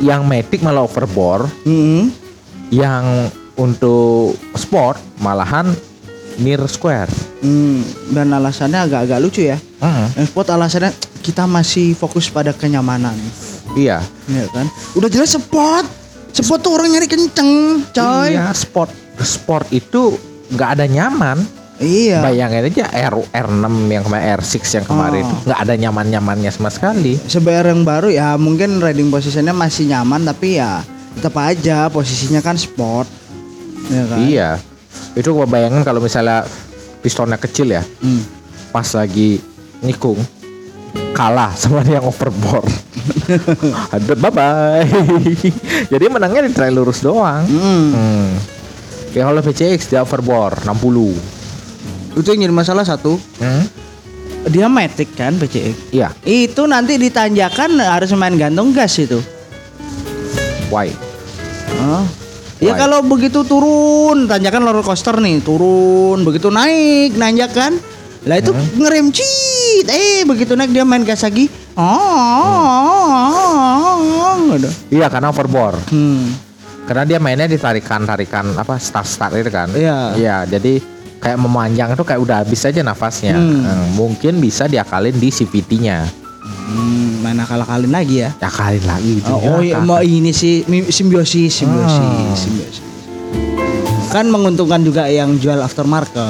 yang 0.00 0.24
metik 0.24 0.64
malah 0.64 0.82
overbore, 0.82 1.44
Hmm. 1.62 2.08
yang 2.72 3.28
untuk 3.54 4.34
sport 4.56 4.98
malahan 5.20 5.68
near 6.40 6.64
square. 6.66 7.06
Hmm, 7.44 7.84
dan 8.10 8.32
alasannya 8.32 8.88
agak-agak 8.88 9.18
lucu 9.20 9.46
ya. 9.46 9.60
Hmm, 9.78 10.10
Yang 10.16 10.32
sport 10.32 10.48
alasannya 10.48 10.90
kita 11.20 11.44
masih 11.44 11.92
fokus 11.94 12.26
pada 12.26 12.50
kenyamanan. 12.50 13.14
iya. 13.76 14.00
Iya 14.26 14.48
kan? 14.50 14.66
Udah 14.96 15.06
jelas 15.06 15.30
sport. 15.30 15.86
Sport 16.34 16.60
tuh 16.60 16.72
orang 16.74 16.90
nyari 16.90 17.06
kenceng, 17.06 17.82
coy. 17.94 18.34
Iya, 18.34 18.50
sport 18.52 18.90
sport 19.22 19.70
itu 19.70 20.18
nggak 20.50 20.70
ada 20.74 20.84
nyaman. 20.84 21.38
Iya. 21.78 22.22
Bayangin 22.22 22.70
aja 22.70 22.86
R 23.10 23.14
R6 23.30 23.66
yang 23.90 24.02
kemarin 24.02 24.38
R6 24.38 24.54
yang 24.74 24.86
kemarin 24.86 25.22
Oh. 25.22 25.26
itu 25.26 25.34
nggak 25.46 25.60
ada 25.62 25.74
nyaman-nyamannya 25.74 26.50
sama 26.50 26.70
sekali. 26.70 27.18
Sebenarnya 27.18 27.74
yang 27.74 27.82
baru 27.82 28.08
ya 28.10 28.34
mungkin 28.34 28.78
riding 28.78 29.10
posisinya 29.10 29.50
masih 29.50 29.90
nyaman 29.90 30.22
tapi 30.22 30.58
ya 30.58 30.82
tetap 31.14 31.34
aja 31.38 31.86
posisinya 31.86 32.42
kan 32.42 32.54
sport. 32.54 33.06
Ya 33.90 34.02
kan? 34.06 34.18
Iya. 34.22 34.50
Itu 35.14 35.34
gua 35.34 35.46
bayangin 35.46 35.82
kalau 35.82 35.98
misalnya 35.98 36.42
pistonnya 36.98 37.38
kecil 37.38 37.70
ya, 37.70 37.82
Hmm. 38.02 38.22
pas 38.70 38.86
lagi 38.90 39.38
nikung 39.82 40.18
kalah 41.10 41.54
sama 41.60 41.86
yang 41.86 42.02
overboard. 42.02 42.66
Aduh, 43.94 44.16
bye 44.16 44.32
bye. 44.32 44.84
Jadi 45.92 46.04
menangnya 46.08 46.44
di 46.44 46.52
trail 46.52 46.74
lurus 46.74 47.04
doang. 47.04 47.44
Hmm. 47.44 47.84
Hmm. 47.92 48.30
Ya 49.14 49.30
kalau 49.30 49.40
PCX 49.40 49.94
dia 49.94 50.02
overboard 50.02 50.58
60. 50.66 52.18
Itu 52.18 52.28
yang 52.34 52.50
jadi 52.50 52.54
masalah 52.54 52.82
satu. 52.82 53.14
Hmm? 53.38 53.64
Dia 54.50 54.66
metik 54.66 55.14
kan 55.14 55.38
PCX. 55.38 55.94
Iya, 55.94 56.10
Itu 56.26 56.66
nanti 56.66 56.98
ditanjakan 56.98 57.78
harus 57.78 58.10
main 58.18 58.34
gantung 58.34 58.74
gas 58.74 58.98
itu. 58.98 59.22
why? 60.70 60.90
Oh. 61.78 62.02
Ya 62.62 62.74
kalau 62.74 63.02
begitu 63.04 63.44
turun, 63.44 64.26
tanjakan 64.26 64.64
roller 64.66 64.82
coaster 64.82 65.14
nih, 65.20 65.42
turun, 65.44 66.24
begitu 66.26 66.48
naik, 66.50 67.14
nanjakan. 67.14 67.76
Lah 68.24 68.40
itu 68.40 68.50
ngerem 68.78 69.12
cit. 69.12 69.86
Eh, 69.86 70.24
begitu 70.24 70.56
naik 70.56 70.72
dia 70.72 70.82
main 70.82 71.04
gas 71.04 71.22
lagi. 71.22 71.46
Oh. 71.74 73.34
Gitu. 74.54 74.70
Iya 74.94 75.06
karena 75.10 75.28
overboard. 75.30 75.80
Hmm. 75.90 76.30
Karena 76.84 77.02
dia 77.04 77.18
mainnya 77.18 77.48
di 77.48 77.56
tarikan-tarikan 77.56 78.52
apa 78.54 78.76
start-start 78.76 79.34
itu 79.36 79.50
kan. 79.50 79.72
Iya. 79.72 79.98
Iya, 80.14 80.36
jadi 80.46 80.78
kayak 81.16 81.38
memanjang 81.40 81.96
itu 81.96 82.04
kayak 82.04 82.20
udah 82.20 82.36
habis 82.44 82.60
aja 82.62 82.84
nafasnya. 82.84 83.34
Hmm. 83.34 83.64
Hmm, 83.64 83.86
Mungkin 83.96 84.36
bisa 84.36 84.68
diakalin 84.68 85.16
di 85.16 85.32
CVT-nya. 85.32 86.04
Hmm, 86.44 87.24
mana 87.24 87.44
kalah-kalin 87.44 87.88
lagi 87.88 88.20
ya? 88.20 88.30
Akalin 88.36 88.84
lagi 88.84 89.10
gitu. 89.18 89.32
Oh, 89.32 89.56
oh 89.56 89.60
iya, 89.64 89.80
mau 89.80 90.00
ini 90.00 90.32
sih 90.32 90.60
simbiosis, 90.88 91.52
simbiosis, 91.56 91.96
Ah. 91.96 92.36
simbiosis. 92.36 92.84
Kan 94.12 94.28
menguntungkan 94.28 94.84
juga 94.84 95.08
yang 95.08 95.40
jual 95.40 95.56
aftermarket. 95.58 96.20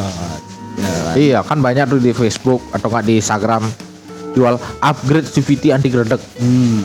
Iya, 1.14 1.42
kan 1.42 1.62
banyak 1.62 1.86
tuh 1.86 2.00
di 2.02 2.10
Facebook 2.10 2.62
atau 2.70 2.90
nggak 2.90 3.04
di 3.04 3.14
Instagram 3.18 3.62
jual 4.34 4.58
upgrade 4.82 5.26
CVT 5.30 5.70
anti 5.70 5.88
gredek. 5.88 6.20
Hmm. 6.38 6.82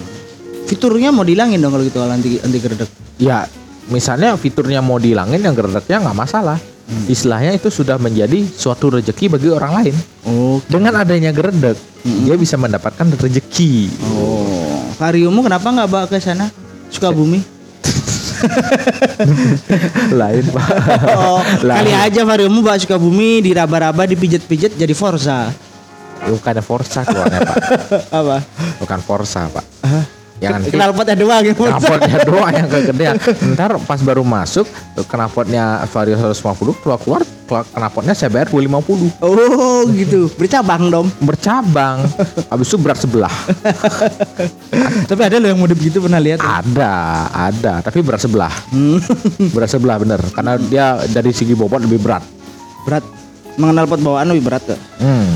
Fiturnya 0.69 1.09
mau 1.09 1.25
dihilangin 1.25 1.57
dong 1.59 1.73
kalau 1.73 1.83
gitu 1.83 1.99
anti 2.05 2.37
anti 2.39 2.59
gerdek. 2.61 2.89
Ya, 3.17 3.49
misalnya 3.89 4.37
fiturnya 4.37 4.79
mau 4.85 5.01
dihilangin 5.01 5.41
yang 5.41 5.57
gredeknya 5.57 5.99
nggak 6.05 6.17
masalah. 6.17 6.57
Istilahnya 7.05 7.53
itu 7.53 7.69
sudah 7.69 8.01
menjadi 8.01 8.49
suatu 8.49 8.89
rezeki 8.89 9.29
bagi 9.29 9.49
orang 9.53 9.71
lain. 9.77 9.95
Oh. 10.25 10.57
Dengan 10.65 10.97
adanya 10.97 11.29
gredek, 11.29 11.77
dia 12.25 12.33
bisa 12.33 12.57
mendapatkan 12.57 13.05
rezeki. 13.13 13.93
Oh. 14.09 14.89
Variomu 14.97 15.45
kenapa 15.45 15.69
nggak 15.69 15.89
bawa 15.89 16.05
ke 16.09 16.17
sana? 16.17 16.49
Sukabumi. 16.89 17.45
lain 20.19 20.45
pak. 20.49 20.67
Oh, 21.11 21.43
Lain. 21.61 21.77
kali 21.83 21.91
aja 21.93 22.21
Variomu 22.25 22.65
bawa 22.65 22.79
Sukabumi 22.81 23.43
diraba-raba 23.45 24.09
dipijet-pijet 24.09 24.73
jadi 24.73 24.93
Forza. 24.97 25.53
Bukan 26.19 26.55
Forza 26.59 27.01
keluarnya 27.03 27.39
pak. 27.41 27.57
Apa? 28.19 28.37
Bukan 28.79 28.99
Forza 29.01 29.47
pak. 29.47 29.65
Hah? 29.83 30.05
Yang 30.39 30.51
nanti 30.55 30.69
Knalpotnya 30.71 31.15
doang 31.19 31.43
ya 31.43 31.51
Forza. 31.51 31.75
knalpotnya 31.75 32.17
doang 32.31 32.53
yang 32.55 32.67
kegedean. 32.67 33.15
Ntar 33.55 33.75
pas 33.83 33.99
baru 33.99 34.23
masuk 34.23 34.63
knalpotnya 35.03 35.83
Vario 35.91 36.15
150 36.15 36.79
keluar 36.79 36.99
keluar 37.43 37.63
knalpotnya 37.75 38.15
CBR 38.15 38.47
250 38.47 39.19
Oh 39.19 39.83
gitu, 39.91 40.31
bercabang 40.39 40.87
dong. 40.87 41.11
bercabang. 41.19 42.07
Habis 42.51 42.71
itu 42.71 42.77
berat 42.79 43.03
sebelah. 43.03 43.33
Tapi 45.11 45.21
ada 45.27 45.35
loh 45.41 45.49
yang 45.51 45.59
model 45.59 45.75
gitu 45.75 45.99
pernah 45.99 46.21
lihat. 46.23 46.39
Ada, 46.39 46.93
ada, 47.33 47.73
tapi 47.83 47.99
berat 47.99 48.21
sebelah. 48.21 48.53
Hmm. 48.71 49.01
Berat 49.51 49.67
sebelah 49.67 49.99
bener. 49.99 50.23
Karena 50.31 50.55
dia 50.55 51.03
dari 51.09 51.35
segi 51.35 51.51
bobot 51.51 51.83
lebih 51.83 51.99
berat. 51.99 52.23
berat. 52.87 53.03
Mengenal 53.59 53.91
pot 53.91 53.99
bawaan 53.99 54.31
lebih 54.31 54.47
berat 54.47 54.63
tuh. 54.63 54.79
Hmm. 55.03 55.27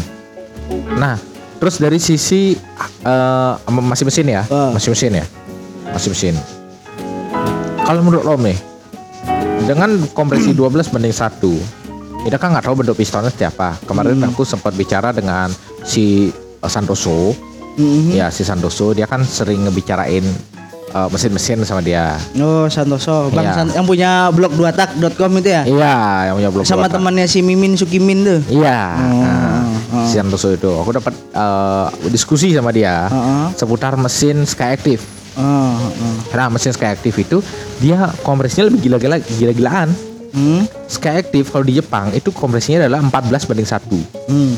Nah, 1.03 1.19
terus 1.59 1.75
dari 1.77 1.99
sisi 1.99 2.55
eh, 3.03 3.53
masih 3.67 4.07
mesin 4.07 4.23
ya, 4.25 4.47
Ah. 4.47 4.71
masih 4.71 4.89
mesin 4.89 5.19
ya, 5.19 5.25
masih 5.91 6.09
mesin. 6.09 6.35
Kalau 7.83 7.99
menurut 7.99 8.23
lo 8.23 8.39
nih, 8.39 8.55
dengan 9.61 9.91
kompresi 10.09 10.55
12 10.55 10.87
banding 10.87 11.11
1 11.11 11.83
kita 12.23 12.39
kan 12.39 12.55
nggak 12.55 12.63
tahu 12.63 12.79
bentuk 12.79 12.95
pistonnya 12.95 13.27
seperti 13.27 13.51
apa. 13.51 13.75
Kemarin 13.83 14.15
aku 14.23 14.47
sempat 14.47 14.71
bicara 14.71 15.11
dengan 15.11 15.51
si 15.83 16.31
eh, 16.31 16.71
Santoso, 16.71 17.35
Mhm. 17.75 18.15
ya 18.15 18.31
si 18.31 18.41
Santoso 18.41 18.95
dia 18.95 19.03
kan 19.03 19.19
sering 19.21 19.67
ngebicarain 19.67 20.23
eh, 20.89 21.07
mesin-mesin 21.11 21.67
sama 21.67 21.83
dia. 21.83 22.15
Oh 22.39 22.71
Santoso, 22.71 23.27
Bang 23.27 23.43
Iya. 23.43 23.53
San- 23.57 23.73
yang 23.73 23.83
punya 23.83 24.31
blog 24.31 24.55
duatak.com 24.55 25.31
itu 25.35 25.49
ya? 25.51 25.67
Iya, 25.67 25.95
yang 26.31 26.35
punya 26.37 26.49
blog 26.49 26.63
Sama 26.63 26.87
temannya 26.87 27.27
si 27.27 27.41
Mimin 27.41 27.75
Sukimin 27.75 28.23
tuh. 28.23 28.39
Iya, 28.47 28.79
Oh, 28.95 29.19
nah, 29.19 29.67
oh. 29.93 30.09
si 30.09 30.17
Santoso 30.17 30.49
itu. 30.49 30.73
Aku 30.73 30.89
dapat 30.89 31.13
eh, 31.13 31.87
diskusi 32.09 32.51
sama 32.57 32.73
dia 32.73 33.05
Heeh. 33.07 33.45
seputar 33.53 33.93
mesin 33.95 34.43
Skyactiv. 34.49 34.99
Oh, 35.37 35.77
oh. 35.77 36.15
Nah, 36.33 36.49
mesin 36.49 36.73
Skyactiv 36.73 37.13
itu 37.21 37.37
dia 37.77 38.09
kompresinya 38.25 38.73
lebih 38.73 38.89
gila-gila 38.89 39.21
gila-gilaan. 39.21 39.89
Hmm. 40.33 40.65
Skyactiv 40.89 41.53
kalau 41.53 41.61
di 41.61 41.77
Jepang 41.77 42.09
itu 42.09 42.33
kompresinya 42.33 42.89
adalah 42.89 43.05
14 43.05 43.45
banding 43.45 43.69
1. 43.69 44.29
Hmm. 44.29 44.53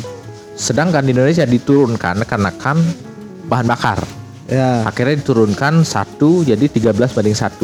Sedangkan 0.56 1.04
di 1.04 1.12
Indonesia 1.12 1.44
diturunkan 1.44 2.24
karena 2.24 2.52
kan 2.56 2.80
bahan 3.52 3.68
bakar. 3.68 4.00
Ya, 4.46 4.86
Akhirnya 4.86 5.20
diturunkan 5.20 5.84
satu 5.84 6.46
jadi 6.46 6.70
13 6.70 6.96
banding 7.12 7.36
1. 7.36 7.60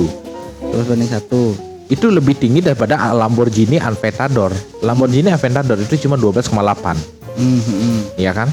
terus 0.71 0.85
banding 0.87 1.11
satu. 1.11 1.55
Itu 1.91 2.07
lebih 2.07 2.39
tinggi 2.39 2.63
daripada 2.63 3.11
Lamborghini 3.11 3.75
Aventador. 3.75 4.55
Lamborghini 4.79 5.27
Aventador 5.27 5.75
itu 5.83 5.99
cuma 6.07 6.15
12,8. 6.15 7.20
Hmm. 7.35 7.59
Hmm. 7.61 7.99
Iya 8.17 8.31
kan? 8.33 8.49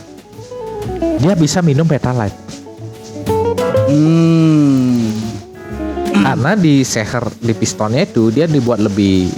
Dia 1.18 1.34
bisa 1.34 1.62
minum 1.62 1.86
Petalite. 1.86 2.36
Hmm. 3.88 5.10
Karena 6.12 6.52
di 6.54 6.84
seher 6.84 7.24
di 7.40 7.56
pistonnya 7.56 8.04
itu 8.04 8.28
dia 8.28 8.44
dibuat 8.44 8.84
lebih 8.84 9.32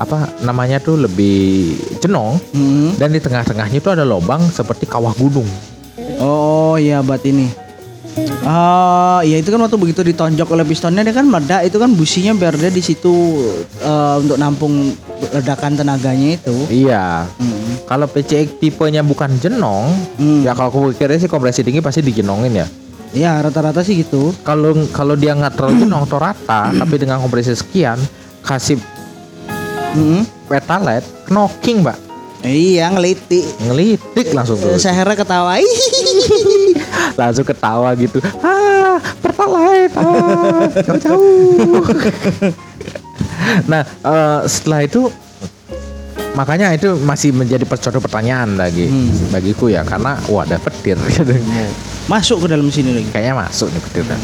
apa 0.00 0.32
namanya 0.42 0.80
tuh 0.80 0.96
lebih 0.96 1.76
jenong 2.00 2.40
Hmm. 2.56 2.96
dan 2.96 3.12
di 3.12 3.20
tengah-tengahnya 3.20 3.78
itu 3.84 3.90
ada 3.92 4.02
lubang 4.02 4.40
seperti 4.48 4.88
kawah 4.88 5.12
gunung. 5.14 5.46
Oh 6.18 6.74
iya 6.80 7.04
bat 7.04 7.22
ini. 7.24 7.52
Ah, 8.42 9.20
ya 9.22 9.38
itu 9.38 9.52
kan 9.52 9.60
waktu 9.60 9.78
begitu 9.78 10.00
ditonjok 10.02 10.48
oleh 10.50 10.64
pistonnya 10.64 11.04
dia 11.04 11.14
kan 11.14 11.28
meledak 11.28 11.62
itu 11.62 11.76
kan 11.78 11.92
businya 11.92 12.32
biar 12.34 12.56
dia 12.56 12.72
di 12.72 12.82
situ 12.82 13.12
eh, 13.78 14.14
untuk 14.18 14.34
nampung 14.34 14.90
ledakan 15.30 15.78
tenaganya 15.78 16.34
itu. 16.34 16.56
Iya. 16.66 17.28
Hmm. 17.38 17.86
Kalau 17.86 18.06
PCX 18.06 18.58
tipenya 18.58 19.02
bukan 19.02 19.30
jenong, 19.38 19.94
Hmm. 20.18 20.42
ya 20.42 20.54
kalau 20.54 20.68
aku 20.70 20.80
pikirnya 20.94 21.20
sih 21.20 21.30
kompresi 21.30 21.62
tinggi 21.62 21.78
pasti 21.78 22.02
dijenongin 22.02 22.54
ya. 22.54 22.66
Ya 23.10 23.32
rata-rata 23.38 23.82
sih 23.82 23.98
gitu. 23.98 24.34
Kalau 24.42 24.74
kalau 24.90 25.14
dia 25.14 25.34
nggak 25.34 25.54
terlalu 25.58 25.86
jenong 25.86 26.06
atau 26.06 26.18
rata, 26.18 26.70
tapi 26.80 26.94
dengan 26.98 27.18
kompresi 27.18 27.54
sekian 27.54 27.98
kasih 28.42 28.78
Hmm. 29.90 30.22
petalite, 30.46 31.02
knocking, 31.26 31.82
Mbak. 31.82 31.98
Iya 32.40 32.88
ngeliti. 32.88 33.42
Ngelitik 33.68 34.32
langsung 34.32 34.56
tuh. 34.56 34.72
Eh, 34.72 34.80
Saya 34.80 35.04
ketawa. 35.04 35.60
Langsung 37.16 37.44
ketawa 37.44 37.90
gitu 37.94 38.18
ah 38.40 38.98
pertalite 39.18 39.94
ah 39.94 40.66
jauh-jauh 40.82 41.84
nah 43.66 43.82
eh, 43.82 44.40
setelah 44.46 44.80
itu 44.82 45.08
makanya 46.30 46.70
itu 46.70 46.94
masih 47.00 47.34
menjadi 47.34 47.66
suatu 47.66 47.98
pertanyaan 47.98 48.54
lagi 48.54 48.86
Hmm. 48.86 49.34
bagiku 49.34 49.66
ya 49.66 49.82
karena 49.82 50.14
wah 50.26 50.46
ada 50.46 50.56
petir 50.56 50.94
Masuk 52.06 52.42
ke 52.42 52.46
dalam 52.50 52.66
sini 52.68 52.90
lagi. 52.92 53.08
kayaknya 53.10 53.34
masuk 53.38 53.70
nih 53.70 53.80
petirnya 53.82 54.18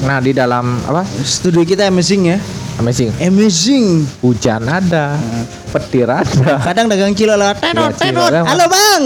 nah 0.00 0.18
di 0.18 0.32
dalam 0.32 0.80
apa 0.84 1.04
Studio 1.22 1.62
kita 1.62 1.86
amazing 1.86 2.34
ya. 2.34 2.38
Amazing. 2.80 3.12
Amazing. 3.20 4.08
Hujan 4.24 4.64
ada, 4.64 5.20
petir 5.68 6.08
ada. 6.08 6.64
Kadang 6.64 6.88
dagang 6.88 7.12
cilok 7.12 7.36
lewat 7.36 7.60
tenot 7.60 7.92
Iya, 7.92 8.00
tenot. 8.08 8.32
Halo 8.32 8.64
bang. 8.72 9.04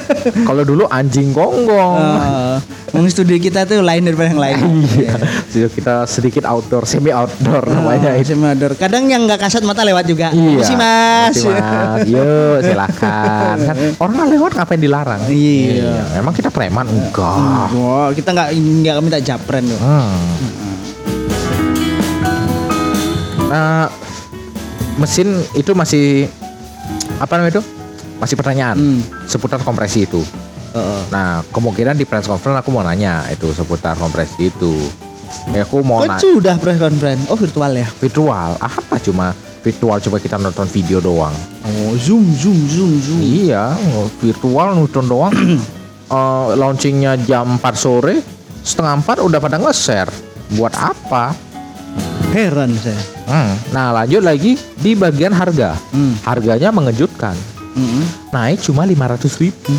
Kalau 0.48 0.62
dulu 0.62 0.86
anjing 0.86 1.34
gonggong. 1.34 1.98
Oh, 1.98 2.62
Wong 2.94 3.10
studi 3.10 3.42
kita 3.42 3.66
tuh 3.66 3.82
lain 3.82 4.06
daripada 4.06 4.30
yang 4.30 4.38
lain. 4.38 4.62
Iya. 4.96 5.18
Jadi 5.50 5.66
kita 5.74 6.06
sedikit 6.06 6.46
outdoor, 6.46 6.86
semi 6.86 7.10
outdoor 7.10 7.66
namanya 7.66 8.14
Oh, 8.14 8.22
itu. 8.22 8.38
Semador. 8.38 8.78
Kadang 8.78 9.10
yang 9.10 9.26
nggak 9.26 9.42
kasat 9.42 9.66
mata 9.66 9.82
lewat 9.82 10.06
juga. 10.06 10.30
Iya. 10.30 10.62
Misi 10.62 10.74
mas. 10.78 11.36
Mas. 11.42 12.06
Yuk 12.14 12.62
silakan. 12.62 13.56
Kan 13.66 13.76
orang 13.98 14.30
lewat 14.30 14.54
ngapain 14.54 14.78
dilarang? 14.78 15.26
Iya. 15.26 16.14
Emang 16.14 16.30
kita 16.30 16.54
preman 16.54 16.86
enggak. 16.86 17.74
Wah, 17.74 18.14
kita 18.14 18.30
nggak 18.30 18.54
nggak 18.54 18.96
minta 19.02 19.18
japren 19.18 19.66
loh. 19.66 19.82
Hmm. 19.82 20.65
Nah, 23.46 23.86
mesin 24.96 25.28
itu 25.52 25.70
masih 25.72 26.26
apa 27.16 27.36
namanya 27.36 27.58
itu? 27.58 27.64
Masih 28.16 28.34
pertanyaan 28.34 28.76
Hmm. 28.76 29.00
seputar 29.24 29.60
kompresi 29.60 30.04
itu. 30.04 30.24
Heeh. 30.72 31.02
Nah, 31.08 31.44
kemungkinan 31.48 31.94
di 31.94 32.04
press 32.04 32.26
conference 32.26 32.58
aku 32.58 32.70
mau 32.70 32.82
nanya 32.82 33.24
itu 33.28 33.52
seputar 33.52 33.94
kompresi 33.94 34.50
itu. 34.50 34.74
Ya 35.50 35.62
aku 35.62 35.80
mau 35.80 36.00
Oh, 36.00 36.06
nanya 36.06 36.18
sudah 36.18 36.54
press 36.56 36.76
conference. 36.76 37.22
Oh, 37.26 37.36
virtual 37.36 37.72
ya. 37.72 37.88
virtual. 37.96 38.50
Apa 38.56 38.96
cuma 38.98 39.32
virtual 39.60 39.98
coba 40.00 40.16
kita 40.16 40.36
nonton 40.36 40.66
video 40.66 40.98
doang. 40.98 41.34
Oh, 41.62 41.92
zoom 41.96 42.24
zoom 42.32 42.56
zoom 42.66 42.92
zoom. 42.98 43.20
Iya, 43.20 43.74
virtual 44.18 44.74
nonton 44.74 45.04
doang. 45.06 45.32
Eh, 46.06 46.48
launchingnya 46.54 47.18
jam 47.20 47.58
4 47.58 47.74
sore, 47.74 48.22
setengah 48.62 48.94
4 48.96 49.18
udah 49.18 49.42
pada 49.42 49.58
nge-share. 49.58 50.06
Buat 50.54 50.78
apa? 50.78 51.34
Heran 52.36 52.68
saya. 52.76 53.00
Hmm. 53.24 53.56
Nah 53.72 53.96
lanjut 53.96 54.20
lagi 54.20 54.60
di 54.76 54.92
bagian 54.92 55.32
harga. 55.32 55.72
Hmm. 55.88 56.12
Harganya 56.20 56.68
mengejutkan. 56.68 57.32
Mm-mm. 57.72 58.04
Naik 58.28 58.60
cuma 58.60 58.84
500 58.84 59.40
ribu. 59.40 59.72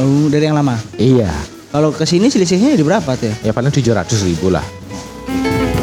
Oh, 0.00 0.32
dari 0.32 0.48
yang 0.48 0.56
lama. 0.56 0.80
Iya. 0.96 1.28
Kalau 1.68 1.92
ke 1.92 2.08
sini 2.08 2.32
selisihnya 2.32 2.72
di 2.76 2.84
berapa 2.84 3.12
tuh? 3.12 3.28
ya? 3.28 3.34
Ya 3.48 3.52
paling 3.52 3.68
700 3.68 4.08
ribu 4.24 4.48
lah. 4.48 4.64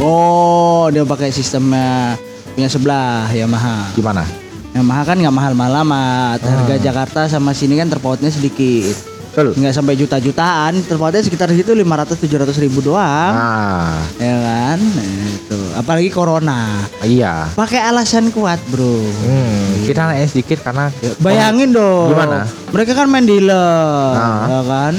Oh, 0.01 0.89
dia 0.89 1.06
pakai 1.06 1.30
sistemnya 1.30 2.18
punya 2.58 2.70
sebelah 2.70 3.30
Yamaha. 3.30 3.94
Gimana? 3.94 4.25
Yamaha 4.74 5.01
kan 5.06 5.18
nggak 5.22 5.34
mahal-mahal 5.34 5.74
amat. 5.86 6.42
Harga 6.42 6.75
Jakarta 6.82 7.22
sama 7.30 7.54
sini 7.54 7.78
kan 7.78 7.86
terpautnya 7.86 8.34
sedikit. 8.34 8.98
Betul. 9.39 9.55
Nggak 9.55 9.72
sampai 9.74 9.96
juta-jutaan, 9.96 10.72
terpautnya 10.84 11.24
sekitar 11.24 11.48
situ 11.50 11.72
500-700 11.72 12.27
ribu 12.60 12.84
doang. 12.84 13.31
Ah, 13.31 14.03
Ya 14.15 14.36
kan? 14.36 14.77
Nah, 14.77 15.08
itu. 15.29 15.60
Apalagi 15.74 16.10
corona. 16.10 16.84
iya. 17.01 17.48
Pakai 17.50 17.79
alasan 17.81 18.29
kuat, 18.29 18.60
Bro. 18.67 19.00
Hmm, 19.00 19.88
kita 19.88 20.05
naik 20.05 20.27
sedikit 20.27 20.60
karena 20.62 20.91
Bayangin 21.17 21.72
dong. 21.72 22.12
Gimana? 22.12 22.43
Mereka 22.69 22.91
kan 22.93 23.08
main 23.08 23.24
dealer, 23.24 24.12
Nah. 24.12 24.43
ya 24.46 24.62
kan? 24.62 24.93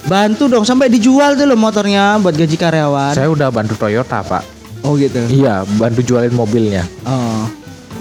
Bantu 0.00 0.46
dong 0.46 0.62
sampai 0.62 0.86
dijual 0.86 1.34
tuh 1.34 1.44
loh 1.44 1.58
motornya 1.58 2.16
buat 2.16 2.32
gaji 2.32 2.56
karyawan. 2.56 3.12
saya 3.12 3.28
udah 3.28 3.50
bantu 3.50 3.74
Toyota 3.76 4.22
pak. 4.22 4.42
Oh 4.80 4.96
gitu. 4.96 5.20
Iya, 5.28 5.66
bantu 5.76 6.00
jualin 6.00 6.32
mobilnya. 6.32 6.88
Oh. 7.04 7.44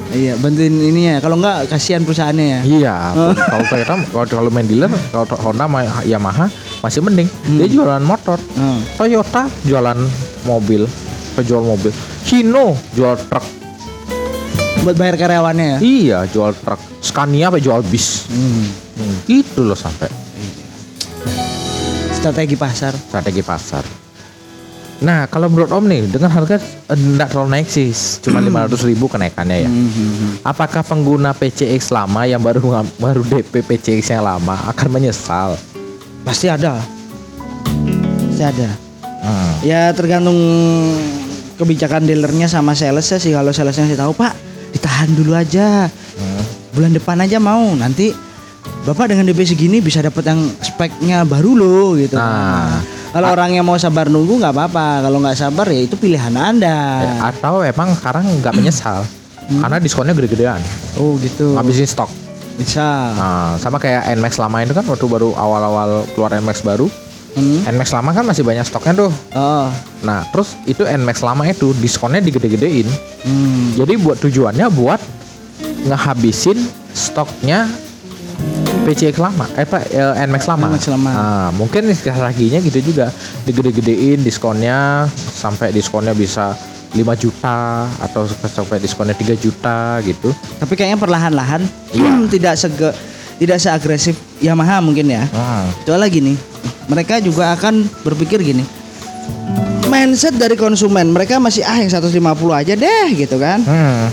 Iya, 0.10 0.34
bantuin 0.42 0.74
ini 0.74 1.06
ya. 1.06 1.16
Kalau 1.22 1.38
enggak 1.38 1.70
kasihan 1.70 2.02
perusahaannya 2.02 2.46
ya. 2.46 2.60
Iya, 2.66 2.96
kalau 3.38 3.66
Toyota 3.70 3.94
kalau 4.10 4.26
kalau 4.26 4.50
main 4.50 4.66
dealer, 4.66 4.90
kalau 5.14 5.26
Honda 5.38 5.70
Yamaha 6.02 6.50
masih 6.82 7.06
mending. 7.06 7.30
Dia 7.46 7.68
jualan 7.70 8.02
motor. 8.02 8.42
Oh. 8.58 8.80
Toyota 8.98 9.46
jualan 9.70 9.98
mobil, 10.50 10.90
penjual 11.38 11.62
mobil. 11.62 11.94
Hino 12.26 12.74
jual 12.98 13.16
truk. 13.30 13.46
Buat 14.82 14.96
bayar 14.98 15.16
karyawannya 15.20 15.66
ya. 15.66 15.78
Iya, 15.78 16.18
jual 16.32 16.58
truk. 16.58 16.82
Scania 17.06 17.54
apa 17.54 17.62
jual 17.62 17.86
bis. 17.86 18.26
Hmm. 18.34 18.66
Hmm, 19.00 19.16
gitu 19.32 19.64
loh 19.64 19.80
sampai 19.80 20.12
Strategi 22.20 22.60
pasar. 22.60 22.92
strategi 23.00 23.40
pasar. 23.40 24.09
Nah, 25.00 25.32
kalau 25.32 25.48
menurut 25.48 25.72
Om 25.72 25.88
nih, 25.88 26.12
dengan 26.12 26.28
harga 26.28 26.60
enggak 26.92 27.32
terlalu 27.32 27.50
naik 27.56 27.68
sih, 27.72 27.96
cuma 28.20 28.44
500 28.44 28.84
ribu 28.84 29.08
kenaikannya 29.08 29.58
ya. 29.64 29.70
Hmm. 29.72 30.44
Apakah 30.44 30.84
pengguna 30.84 31.32
PCX 31.32 31.96
lama 31.96 32.28
yang 32.28 32.44
baru 32.44 32.84
baru 33.00 33.24
DP 33.24 33.64
PCX 33.64 34.12
yang 34.12 34.28
lama 34.28 34.60
akan 34.68 34.88
menyesal? 34.92 35.56
Pasti 36.28 36.52
ada. 36.52 36.84
Pasti 38.28 38.44
ada. 38.44 38.70
Hmm. 39.24 39.54
Ya 39.64 39.88
tergantung 39.96 40.36
kebijakan 41.56 42.04
dealernya 42.04 42.52
sama 42.52 42.76
salesnya 42.76 43.24
sih. 43.24 43.32
Kalau 43.32 43.56
salesnya 43.56 43.88
sih 43.88 43.96
tahu 43.96 44.12
Pak, 44.12 44.36
ditahan 44.76 45.16
dulu 45.16 45.32
aja. 45.32 45.88
Hmm. 46.20 46.44
Bulan 46.76 46.92
depan 46.92 47.24
aja 47.24 47.40
mau. 47.40 47.72
Nanti 47.72 48.12
Bapak 48.84 49.12
dengan 49.12 49.28
DP 49.28 49.48
segini 49.48 49.80
bisa 49.80 50.04
dapat 50.04 50.28
yang 50.28 50.44
speknya 50.60 51.24
baru 51.24 51.56
loh 51.56 51.96
gitu. 51.96 52.20
Nah. 52.20 52.99
Kalau 53.10 53.28
orang 53.34 53.58
yang 53.58 53.66
mau 53.66 53.74
sabar 53.76 54.06
nunggu 54.06 54.38
nggak 54.38 54.54
apa-apa. 54.54 55.02
Kalau 55.02 55.18
nggak 55.18 55.38
sabar 55.38 55.66
ya 55.70 55.82
itu 55.82 55.98
pilihan 55.98 56.34
anda. 56.38 57.02
Atau 57.26 57.66
emang 57.66 57.94
sekarang 57.98 58.26
nggak 58.40 58.54
menyesal 58.54 59.02
karena 59.50 59.82
diskonnya 59.82 60.14
gede-gedean, 60.14 60.62
Oh 60.94 61.18
gitu. 61.18 61.58
habisin 61.58 61.90
stok. 61.90 62.06
Bisa. 62.54 63.18
Nah, 63.18 63.58
sama 63.58 63.82
kayak 63.82 64.06
Nmax 64.14 64.38
lama 64.38 64.62
itu 64.62 64.78
kan 64.78 64.86
waktu 64.86 65.06
baru 65.10 65.34
awal-awal 65.34 66.06
keluar 66.14 66.38
Nmax 66.38 66.62
baru, 66.62 66.86
Hmm. 67.34 67.62
Nmax 67.66 67.94
lama 67.94 68.14
kan 68.14 68.26
masih 68.26 68.46
banyak 68.46 68.66
stoknya 68.66 69.06
tuh. 69.06 69.12
Oh. 69.34 69.70
Nah, 70.06 70.22
terus 70.30 70.54
itu 70.70 70.86
Nmax 70.86 71.26
lama 71.26 71.46
itu 71.46 71.74
diskonnya 71.78 72.22
digede-gedein. 72.22 72.86
Hmm. 73.26 73.74
Jadi 73.74 73.94
buat 73.98 74.22
tujuannya 74.22 74.66
buat 74.70 75.02
ngehabisin 75.90 76.58
stoknya 76.94 77.70
PCX 78.90 79.16
lama, 79.22 79.46
eh 79.54 79.70
apa 79.70 79.86
eh, 79.86 80.26
Nmax 80.26 80.44
lama. 80.50 80.66
Nmax 80.74 80.84
lama. 80.90 81.12
Nah, 81.14 81.50
mungkin 81.54 81.86
laginya 81.94 82.58
gitu 82.58 82.82
juga 82.82 83.14
digede-gedein 83.46 84.26
diskonnya 84.26 85.06
sampai 85.14 85.70
diskonnya 85.70 86.18
bisa 86.18 86.58
5 86.90 86.98
juta 87.22 87.86
atau 88.02 88.26
sampai 88.26 88.82
diskonnya 88.82 89.14
3 89.14 89.38
juta 89.38 90.02
gitu. 90.02 90.34
Tapi 90.34 90.74
kayaknya 90.74 90.98
perlahan-lahan 90.98 91.62
Iya. 91.96 92.26
tidak 92.34 92.54
sege 92.58 92.90
tidak 93.38 93.62
seagresif 93.62 94.18
Yamaha 94.42 94.82
mungkin 94.82 95.06
ya. 95.08 95.24
Hmm. 95.30 95.70
Soalnya 95.86 96.10
gini, 96.10 96.34
mereka 96.90 97.22
juga 97.22 97.54
akan 97.54 97.86
berpikir 98.02 98.42
gini. 98.42 98.66
Mindset 99.86 100.38
dari 100.38 100.54
konsumen 100.58 101.14
mereka 101.14 101.38
masih 101.42 101.66
ah 101.66 101.78
yang 101.78 101.90
150 101.90 102.10
aja 102.54 102.74
deh 102.74 103.08
gitu 103.14 103.38
kan. 103.38 103.62
Hmm. 103.62 104.10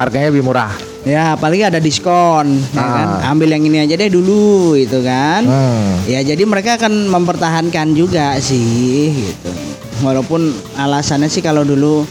Harganya 0.00 0.32
lebih 0.32 0.44
murah. 0.44 0.89
Ya 1.00 1.32
apalagi 1.32 1.64
ada 1.64 1.78
diskon 1.78 2.44
ya 2.70 2.76
Ah. 2.76 2.88
kan. 2.92 3.08
Ambil 3.30 3.48
yang 3.50 3.64
ini 3.64 3.80
aja 3.80 3.94
deh 3.94 4.08
dulu 4.08 4.76
gitu 4.76 5.00
kan. 5.00 5.42
Hmm. 5.42 6.04
Ya 6.04 6.20
jadi 6.20 6.44
mereka 6.44 6.76
akan 6.76 7.08
mempertahankan 7.08 7.92
juga 7.92 8.36
sih 8.38 9.08
gitu. 9.14 9.50
Walaupun 10.00 10.48
alasannya 10.74 11.26
sih 11.26 11.40
kalau 11.40 11.60
dulu 11.60 12.04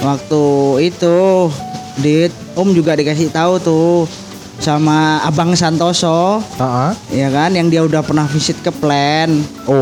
waktu 0.00 0.42
itu 0.84 1.50
Dit 1.94 2.34
Om 2.52 2.70
juga 2.70 2.92
dikasih 2.92 3.30
tahu 3.30 3.58
tuh 3.58 4.10
sama 4.56 5.18
Abang 5.20 5.54
Santoso 5.54 6.42
Heeh. 6.56 6.90
ya 7.12 7.28
kan 7.28 7.50
yang 7.50 7.66
dia 7.66 7.82
udah 7.82 8.02
pernah 8.02 8.26
visit 8.26 8.58
ke 8.58 8.70
plan. 8.70 9.30
Oh. 9.64 9.74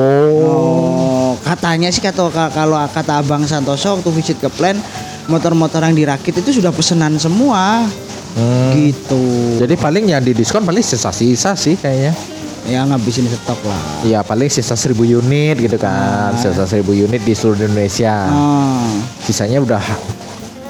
Oh, 0.43 1.31
katanya 1.38 1.88
sih 1.88 2.01
kata 2.01 2.29
ka- 2.29 2.51
kalau 2.51 2.77
kata 2.87 3.19
Abang 3.19 3.45
Santoso 3.45 3.97
waktu 3.97 4.11
visit 4.11 4.37
ke 4.37 4.49
plan 4.49 4.77
motor-motor 5.25 5.81
yang 5.83 5.97
dirakit 5.97 6.35
itu 6.35 6.53
sudah 6.55 6.69
pesanan 6.69 7.17
semua. 7.17 7.85
Hmm. 8.33 8.73
Gitu. 8.73 9.23
Jadi 9.61 9.75
paling 9.77 10.09
yang 10.09 10.25
di 10.25 10.33
diskon 10.33 10.64
paling 10.64 10.81
sisa-sisa 10.81 11.53
sih 11.53 11.77
kayaknya. 11.77 12.16
Ya 12.62 12.87
ngabisin 12.87 13.27
stok 13.27 13.59
lah. 13.66 13.83
Iya 14.07 14.23
paling 14.23 14.47
sisa 14.47 14.79
1000 14.79 14.95
unit 15.18 15.59
gitu 15.59 15.75
kan. 15.77 16.31
Sisa 16.38 16.62
1000 16.62 16.87
unit 16.95 17.18
di 17.18 17.35
seluruh 17.35 17.59
Indonesia. 17.59 18.31
Ah. 18.31 18.87
Sisanya 19.27 19.59
udah 19.59 19.83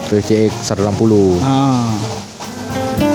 PCX 0.09 0.73
160. 0.73 1.37
Ah. 1.45 1.93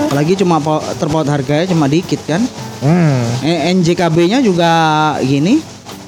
Apalagi 0.08 0.38
cuma 0.38 0.62
terpaut 0.96 1.26
harganya 1.26 1.66
cuma 1.66 1.90
dikit 1.90 2.22
kan. 2.24 2.40
Hmm. 2.78 3.18
Eh, 3.42 3.74
NJKB-nya 3.74 4.38
juga 4.40 4.70
gini. 5.20 5.58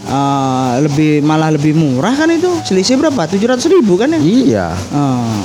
eh, 0.01 0.73
lebih 0.81 1.21
malah 1.23 1.53
lebih 1.53 1.77
murah 1.77 2.17
kan 2.17 2.27
itu 2.33 2.49
selisih 2.65 2.99
berapa 2.99 3.29
700 3.29 3.63
ribu 3.69 3.95
kan 3.95 4.11
ya 4.11 4.19
Iya. 4.19 4.67
Ah. 4.91 5.45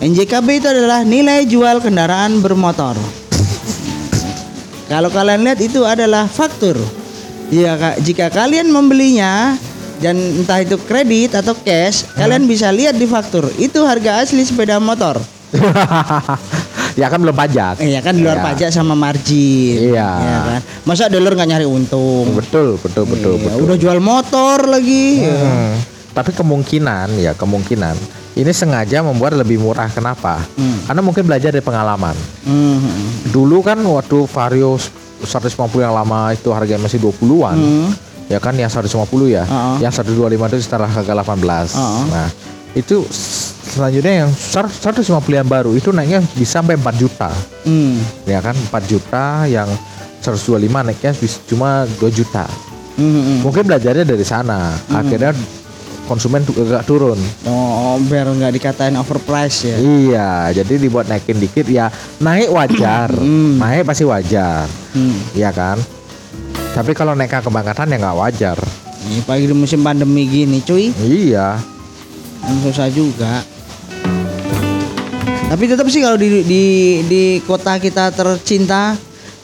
NJKB 0.00 0.64
itu 0.64 0.68
adalah 0.68 1.04
nilai 1.04 1.44
jual 1.44 1.80
kendaraan 1.84 2.40
bermotor 2.40 2.96
kalau 4.88 5.12
kalian 5.12 5.44
lihat 5.46 5.60
itu 5.60 5.84
adalah 5.84 6.24
faktur 6.26 6.80
jika, 7.52 8.00
jika 8.00 8.26
kalian 8.32 8.72
membelinya 8.72 9.54
dan 10.00 10.16
entah 10.16 10.64
itu 10.64 10.80
kredit 10.88 11.36
atau 11.36 11.52
cash 11.52 12.08
kalian 12.16 12.48
bisa 12.48 12.72
lihat 12.72 12.96
di 12.96 13.04
faktur 13.04 13.46
itu 13.60 13.84
harga 13.84 14.24
asli 14.24 14.40
sepeda 14.40 14.80
motor 14.80 15.20
ya 17.00 17.10
kan 17.10 17.18
belum 17.18 17.34
pajak. 17.34 17.82
Eh, 17.82 17.98
ya 17.98 18.00
kan 18.06 18.14
di 18.14 18.22
luar 18.22 18.38
Iya. 18.38 18.46
pajak 18.54 18.70
sama 18.70 18.94
margin. 18.94 19.94
Iya. 19.94 20.10
Ya 20.22 20.38
kan. 20.46 20.60
Masa 20.86 21.10
dealer 21.10 21.34
nggak 21.34 21.50
nyari 21.50 21.66
untung? 21.66 22.38
Betul, 22.38 22.78
betul, 22.78 23.02
betul, 23.10 23.34
Iya, 23.34 23.50
betul. 23.50 23.62
Udah 23.66 23.76
jual 23.82 23.98
motor 23.98 24.58
lagi. 24.70 25.26
Hmm. 25.26 25.74
Tapi 26.14 26.30
kemungkinan 26.38 27.18
ya 27.18 27.34
kemungkinan 27.34 27.98
ini 28.40 28.52
sengaja 28.56 29.04
membuat 29.04 29.36
lebih 29.36 29.60
murah. 29.60 29.92
Kenapa? 29.92 30.40
Hmm. 30.56 30.88
Karena 30.88 31.02
mungkin 31.04 31.28
belajar 31.28 31.52
dari 31.52 31.60
pengalaman. 31.60 32.16
Hmm. 32.48 32.80
Dulu 33.28 33.60
kan 33.60 33.76
waktu 33.84 34.24
Vario 34.24 34.80
150 35.20 35.60
yang 35.84 35.92
lama 35.92 36.32
itu 36.32 36.48
harganya 36.48 36.88
masih 36.88 36.96
20-an. 36.96 37.56
Hmm. 37.60 37.88
Ya 38.32 38.38
kan 38.40 38.56
yang 38.56 38.72
150 38.72 38.88
ya. 39.28 39.44
Uh-uh. 39.44 39.76
Yang 39.84 40.00
125 40.00 40.56
itu 40.56 40.56
setelah 40.64 40.88
harga 40.88 41.12
18. 41.12 41.76
Uh-uh. 41.76 42.04
Nah, 42.08 42.28
itu 42.72 43.04
selanjutnya 43.70 44.24
yang 44.24 44.30
150 44.32 45.04
yang 45.28 45.48
baru 45.50 45.74
itu 45.74 45.90
naiknya 45.92 46.24
bisa 46.38 46.62
sampai 46.62 46.80
4 46.80 46.96
juta. 46.96 47.30
Hmm. 47.68 47.98
Ya 48.24 48.40
kan 48.40 48.56
4 48.56 48.72
juta 48.88 49.44
yang 49.50 49.68
125 50.24 50.56
naiknya 50.64 51.12
cuma 51.50 51.84
2 51.98 52.08
juta. 52.08 52.46
Hmm. 52.96 53.44
Mungkin 53.44 53.68
belajarnya 53.68 54.04
dari 54.08 54.24
sana. 54.24 54.72
Akhirnya 54.92 55.34
konsumen 56.10 56.42
agak 56.42 56.82
turun. 56.82 57.14
Oh, 57.46 57.94
biar 58.02 58.26
nggak 58.26 58.50
dikatain 58.50 58.98
overprice 58.98 59.70
ya. 59.70 59.76
Iya, 59.78 60.30
jadi 60.58 60.82
dibuat 60.82 61.06
naikin 61.06 61.38
dikit 61.38 61.70
ya 61.70 61.86
naik 62.18 62.50
wajar, 62.50 63.14
Hmm. 63.22 63.62
naik 63.62 63.86
pasti 63.86 64.02
wajar, 64.02 64.66
Hmm. 64.90 65.14
iya 65.30 65.54
kan? 65.54 65.78
Tapi 66.74 66.90
kalau 66.92 67.14
naik 67.14 67.30
kebangkatan 67.30 67.86
ya 67.86 67.96
nggak 67.96 68.18
wajar. 68.18 68.58
Ini 69.00 69.22
pagi 69.22 69.46
di 69.46 69.54
musim 69.54 69.80
pandemi 69.80 70.26
gini, 70.26 70.58
cuy. 70.60 70.90
Iya, 70.92 71.56
Yang 72.40 72.58
susah 72.66 72.88
juga. 72.90 73.46
Tapi 75.46 75.66
tetap 75.66 75.86
sih 75.90 75.98
kalau 75.98 76.14
di 76.14 76.42
di 76.42 76.64
di 77.04 77.22
kota 77.42 77.76
kita 77.76 78.10
tercinta, 78.10 78.94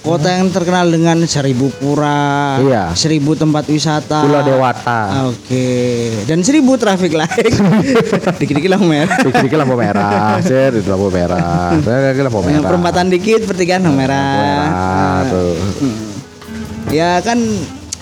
kota 0.06 0.30
yang 0.30 0.46
terkenal 0.48 0.86
dengan 0.86 1.18
seribu 1.26 1.66
pura, 1.72 2.56
Iya. 2.56 2.94
seribu 2.94 3.34
tempat 3.34 3.66
wisata, 3.66 4.22
Pulau 4.22 4.38
Dewata. 4.40 5.26
Oke, 5.26 5.66
dan 6.22 6.40
seribu 6.40 6.78
traffic 6.78 7.10
light. 7.10 7.50
Dikit-dikit 8.40 8.70
lampu 8.70 8.86
merah. 8.86 9.18
Dikit-dikit 9.18 9.58
lampu 9.58 9.74
merah, 9.74 10.38
ser 10.40 10.78
itu 10.78 10.86
lampu 10.86 11.10
merah, 11.10 11.74
Dikit-dikit 11.74 12.22
lampu 12.22 12.38
Yang 12.40 12.46
merah. 12.54 12.68
perempatan 12.70 13.04
dikit 13.08 13.40
pertigaan 13.44 13.82
lampu 13.82 13.98
Lampu 13.98 14.06
merah. 14.06 14.30
merah, 14.30 15.18
tuh. 15.26 15.54
Ya 16.86 17.18
kan 17.18 17.42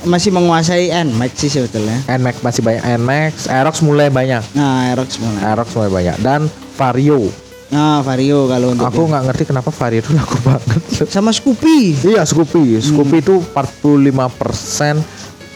masih 0.05 0.29
menguasai 0.29 0.93
NMAX 0.93 1.33
sih 1.39 1.49
sebetulnya. 1.51 2.05
Nmax 2.07 2.45
masih 2.45 2.61
banyak, 2.61 2.85
Nmax, 3.01 3.49
Aerox 3.49 3.81
mulai 3.81 4.13
banyak, 4.13 4.45
Nah, 4.53 4.85
Aerox 4.87 5.17
mulai. 5.17 5.41
Aerox 5.43 5.69
mulai 5.73 5.91
banyak, 5.91 6.17
dan 6.21 6.41
Vario. 6.77 7.33
Nah, 7.75 8.07
Vario 8.07 8.47
kalau 8.47 8.71
untuk 8.71 8.87
Aku 8.87 9.11
nggak 9.11 9.25
ngerti 9.27 9.51
kenapa 9.51 9.75
Vario 9.75 9.99
itu 9.99 10.15
laku 10.15 10.39
banget. 10.47 11.11
sama 11.11 11.35
Scoopy. 11.35 12.07
Iya, 12.07 12.23
Scoopy. 12.23 12.79
Scoopy 12.79 13.19
itu 13.19 13.43
45% 13.51 15.03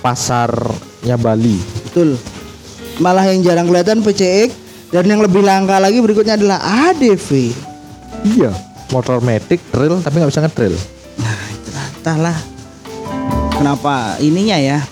pasarnya 0.02 1.14
Bali. 1.14 1.62
Betul. 1.86 2.18
Malah 2.98 3.22
yang 3.30 3.46
jarang 3.46 3.70
kelihatan 3.70 4.02
PCX 4.02 4.50
dan 4.90 5.06
yang 5.06 5.22
lebih 5.22 5.46
langka 5.46 5.78
lagi 5.78 6.02
berikutnya 6.02 6.34
adalah 6.34 6.58
ADV. 6.90 7.54
Iya. 8.26 8.50
Motor 8.90 9.22
metik, 9.22 9.62
drill, 9.70 10.02
tapi 10.02 10.18
nggak 10.18 10.30
bisa 10.34 10.42
ngedrill. 10.42 10.74
Nah, 11.22 11.38
entahlah. 12.02 12.38
Kenapa 13.54 14.18
ininya 14.18 14.58
ya? 14.58 14.82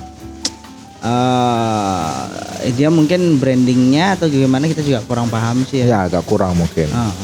Eh 1.07 2.73
dia 2.75 2.91
mungkin 2.91 3.39
brandingnya 3.39 4.19
atau 4.19 4.27
gimana 4.27 4.67
kita 4.67 4.83
juga 4.83 5.01
kurang 5.07 5.31
paham 5.31 5.63
sih 5.63 5.83
ya. 5.83 5.87
Ya, 5.87 5.99
agak 6.11 6.27
kurang 6.27 6.59
mungkin. 6.59 6.91
Ah, 6.91 7.11
ah. 7.11 7.15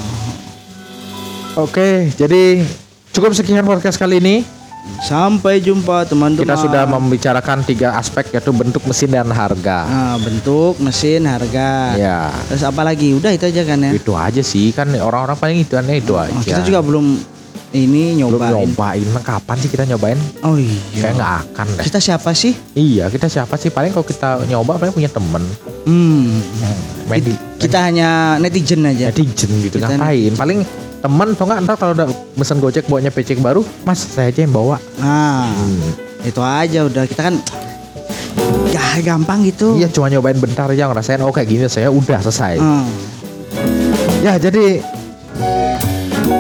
Oke, 1.66 2.08
jadi 2.14 2.62
cukup 3.12 3.34
sekian 3.34 3.66
podcast 3.66 3.98
kali 3.98 4.22
ini. 4.22 4.36
Sampai 4.98 5.62
jumpa 5.62 6.10
teman-teman. 6.10 6.42
Kita 6.42 6.58
sudah 6.58 6.82
membicarakan 6.90 7.62
tiga 7.62 7.94
aspek 7.94 8.34
yaitu 8.34 8.50
bentuk 8.50 8.82
mesin 8.82 9.14
dan 9.14 9.30
harga. 9.30 9.86
Nah, 9.86 10.16
bentuk, 10.18 10.74
mesin, 10.82 11.22
harga. 11.22 11.94
Ya, 11.94 12.34
Terus 12.50 12.66
apa 12.66 12.82
lagi? 12.82 13.14
Udah 13.14 13.30
itu 13.30 13.46
aja 13.46 13.62
kan 13.62 13.78
ya. 13.78 13.90
itu 13.94 14.10
aja 14.18 14.42
sih 14.42 14.74
kan 14.74 14.90
orang-orang 14.98 15.38
paling 15.38 15.58
itu 15.62 15.78
aneh 15.78 16.02
itu 16.02 16.18
aja. 16.18 16.34
Oh, 16.34 16.42
kita 16.42 16.66
juga 16.66 16.82
belum 16.82 17.14
ini 17.72 18.20
belum 18.20 18.36
nyobain. 18.36 18.52
nyobain. 18.68 19.06
Nah, 19.10 19.22
kapan 19.22 19.56
sih 19.56 19.68
kita 19.68 19.84
nyobain? 19.84 20.18
Oh 20.40 20.56
iya. 20.56 20.76
Kayak 20.94 21.14
nggak 21.16 21.32
akan 21.42 21.66
deh. 21.72 21.84
Kita 21.84 21.98
siapa 21.98 22.30
sih? 22.32 22.52
Iya, 22.72 23.08
kita 23.08 23.26
siapa 23.26 23.54
sih? 23.56 23.68
Paling 23.68 23.90
kalau 23.90 24.04
kita 24.04 24.44
nyoba 24.44 24.76
paling 24.76 24.92
punya 24.92 25.08
temen. 25.08 25.40
Hmm. 25.82 26.38
Main 27.08 27.22
di 27.22 27.32
Kita 27.56 27.78
hanya 27.82 28.36
netizen 28.36 28.82
aja. 28.82 29.08
netizen 29.08 29.50
gitu 29.60 29.78
Kita 29.78 29.94
ngapain? 29.94 30.32
Paling 30.34 30.58
temen 30.98 31.28
atau 31.32 31.44
enggak 31.44 31.58
ntar 31.62 31.74
kalau 31.76 31.92
udah 31.92 32.06
mesen 32.34 32.58
Gojek 32.58 32.86
bawanya 32.86 33.10
PC 33.10 33.34
baru, 33.38 33.62
Mas 33.82 33.98
saya 34.00 34.28
aja 34.28 34.40
yang 34.40 34.52
bawa. 34.52 34.78
Nah, 34.98 35.48
Hmm. 35.48 35.90
itu 36.22 36.38
aja 36.38 36.86
udah 36.86 37.04
kita 37.04 37.22
kan 37.22 37.34
ya 38.68 38.80
gampang 39.02 39.42
gitu. 39.42 39.74
Iya 39.74 39.88
cuma 39.88 40.06
nyobain 40.06 40.36
bentar 40.36 40.66
aja 40.66 40.86
ngerasain 40.86 41.20
oh 41.20 41.30
kayak 41.30 41.48
gini 41.48 41.64
saya 41.66 41.88
udah 41.88 42.20
selesai. 42.20 42.56
Hmm. 42.56 42.86
Ya 44.20 44.38
jadi 44.38 44.78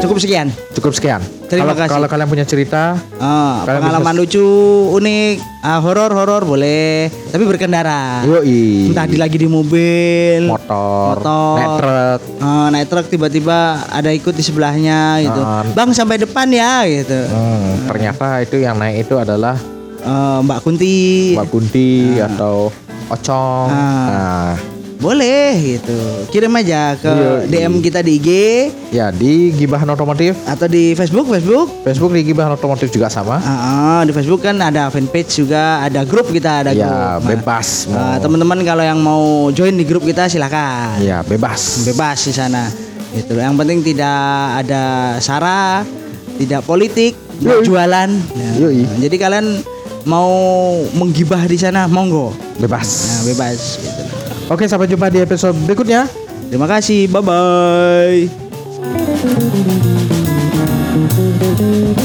Cukup 0.02 0.18
sekian. 0.18 0.50
cukup 0.72 0.92
sekian. 0.92 1.22
Terima 1.46 1.70
kalau, 1.70 1.78
kasih. 1.78 1.90
Kalau 1.92 2.06
kalian 2.06 2.26
punya 2.26 2.42
cerita, 2.42 2.98
Ah, 3.16 3.62
Kalian 3.62 3.80
pengalaman 3.82 4.14
lucu, 4.16 4.42
unik, 4.90 5.36
ah, 5.62 5.78
horor, 5.78 6.10
horor 6.10 6.42
boleh, 6.42 7.06
tapi 7.28 7.44
berkendara. 7.44 8.24
yoi. 8.24 8.88
Entah 8.88 9.04
di 9.04 9.14
lagi 9.14 9.36
di 9.36 9.46
mobil, 9.46 10.42
motor, 10.44 11.16
Motor. 11.16 11.54
naik 11.54 11.70
truk, 11.76 12.20
ah, 12.40 12.66
naik 12.68 12.86
truk 12.86 13.06
tiba-tiba 13.06 13.58
ada 13.86 14.10
ikut 14.10 14.32
di 14.32 14.42
sebelahnya 14.42 15.20
gitu. 15.20 15.38
Ah. 15.38 15.62
Bang 15.70 15.92
sampai 15.92 16.18
depan 16.18 16.48
ya 16.48 16.82
gitu. 16.84 17.20
hmm, 17.22 17.86
ternyata 17.86 18.40
itu 18.40 18.56
yang 18.58 18.74
naik 18.74 19.04
itu 19.04 19.14
adalah 19.14 19.54
Eh, 20.02 20.38
Mbak 20.42 20.58
Kunti. 20.60 21.30
Mbak 21.32 21.46
Kunti 21.46 21.90
atau 22.18 22.74
Ocong. 23.08 23.68
Ah. 23.68 24.08
Nah, 24.08 24.50
Boleh 25.02 25.58
gitu. 25.58 25.98
Kirim 26.30 26.54
aja 26.54 26.94
ke 26.94 27.10
Iya, 27.10 27.30
DM 27.50 27.82
kita 27.82 27.98
di 28.06 28.22
IG 28.22 28.28
ya 28.94 29.10
di 29.10 29.50
Gibahan 29.50 29.90
Otomotif, 29.90 30.38
atau 30.46 30.70
di 30.70 30.94
Facebook, 30.94 31.26
Facebook. 31.26 31.66
Facebook 31.82 32.14
di 32.14 32.22
Gibahan 32.22 32.54
Otomotif 32.54 32.94
juga 32.94 33.10
sama. 33.10 33.42
Ah, 33.42 33.50
ah, 33.50 34.00
di 34.06 34.14
Facebook 34.14 34.46
kan 34.46 34.54
ada 34.62 34.86
fanpage 34.94 35.42
juga, 35.42 35.82
ada 35.82 36.06
grup 36.06 36.30
kita, 36.30 36.62
ada 36.62 36.70
ya 36.70 36.86
grup. 36.86 36.94
Nah, 36.94 37.18
bebas 37.34 37.90
ah, 37.90 38.16
teman-teman 38.22 38.62
kalau 38.62 38.86
yang 38.86 39.02
mau 39.02 39.50
join 39.50 39.74
di 39.74 39.82
grup 39.82 40.06
kita 40.06 40.30
silakan. 40.30 41.02
ya 41.02 41.26
bebas. 41.26 41.82
Bebas 41.82 42.22
di 42.22 42.32
sana. 42.32 42.70
Itu 43.12 43.34
yang 43.34 43.58
penting 43.58 43.82
tidak 43.82 44.22
ada 44.62 45.18
sara, 45.18 45.82
tidak 46.38 46.62
politik, 46.62 47.18
Yoi. 47.42 47.66
jualan. 47.66 48.08
Yoi. 48.62 48.86
Nah, 48.86 48.98
jadi 49.02 49.16
kalian 49.18 49.46
mau 50.06 50.30
menggibah 50.94 51.42
di 51.44 51.58
sana, 51.58 51.90
monggo. 51.90 52.30
Bebas. 52.62 52.88
Nah, 53.10 53.20
bebas 53.34 53.82
gitu. 53.82 54.21
Oke, 54.50 54.66
sampai 54.66 54.90
jumpa 54.90 55.10
di 55.12 55.22
episode 55.22 55.54
berikutnya. 55.66 56.06
Terima 56.50 56.66
kasih. 56.68 57.08
Bye 57.08 57.22
bye. 61.88 62.00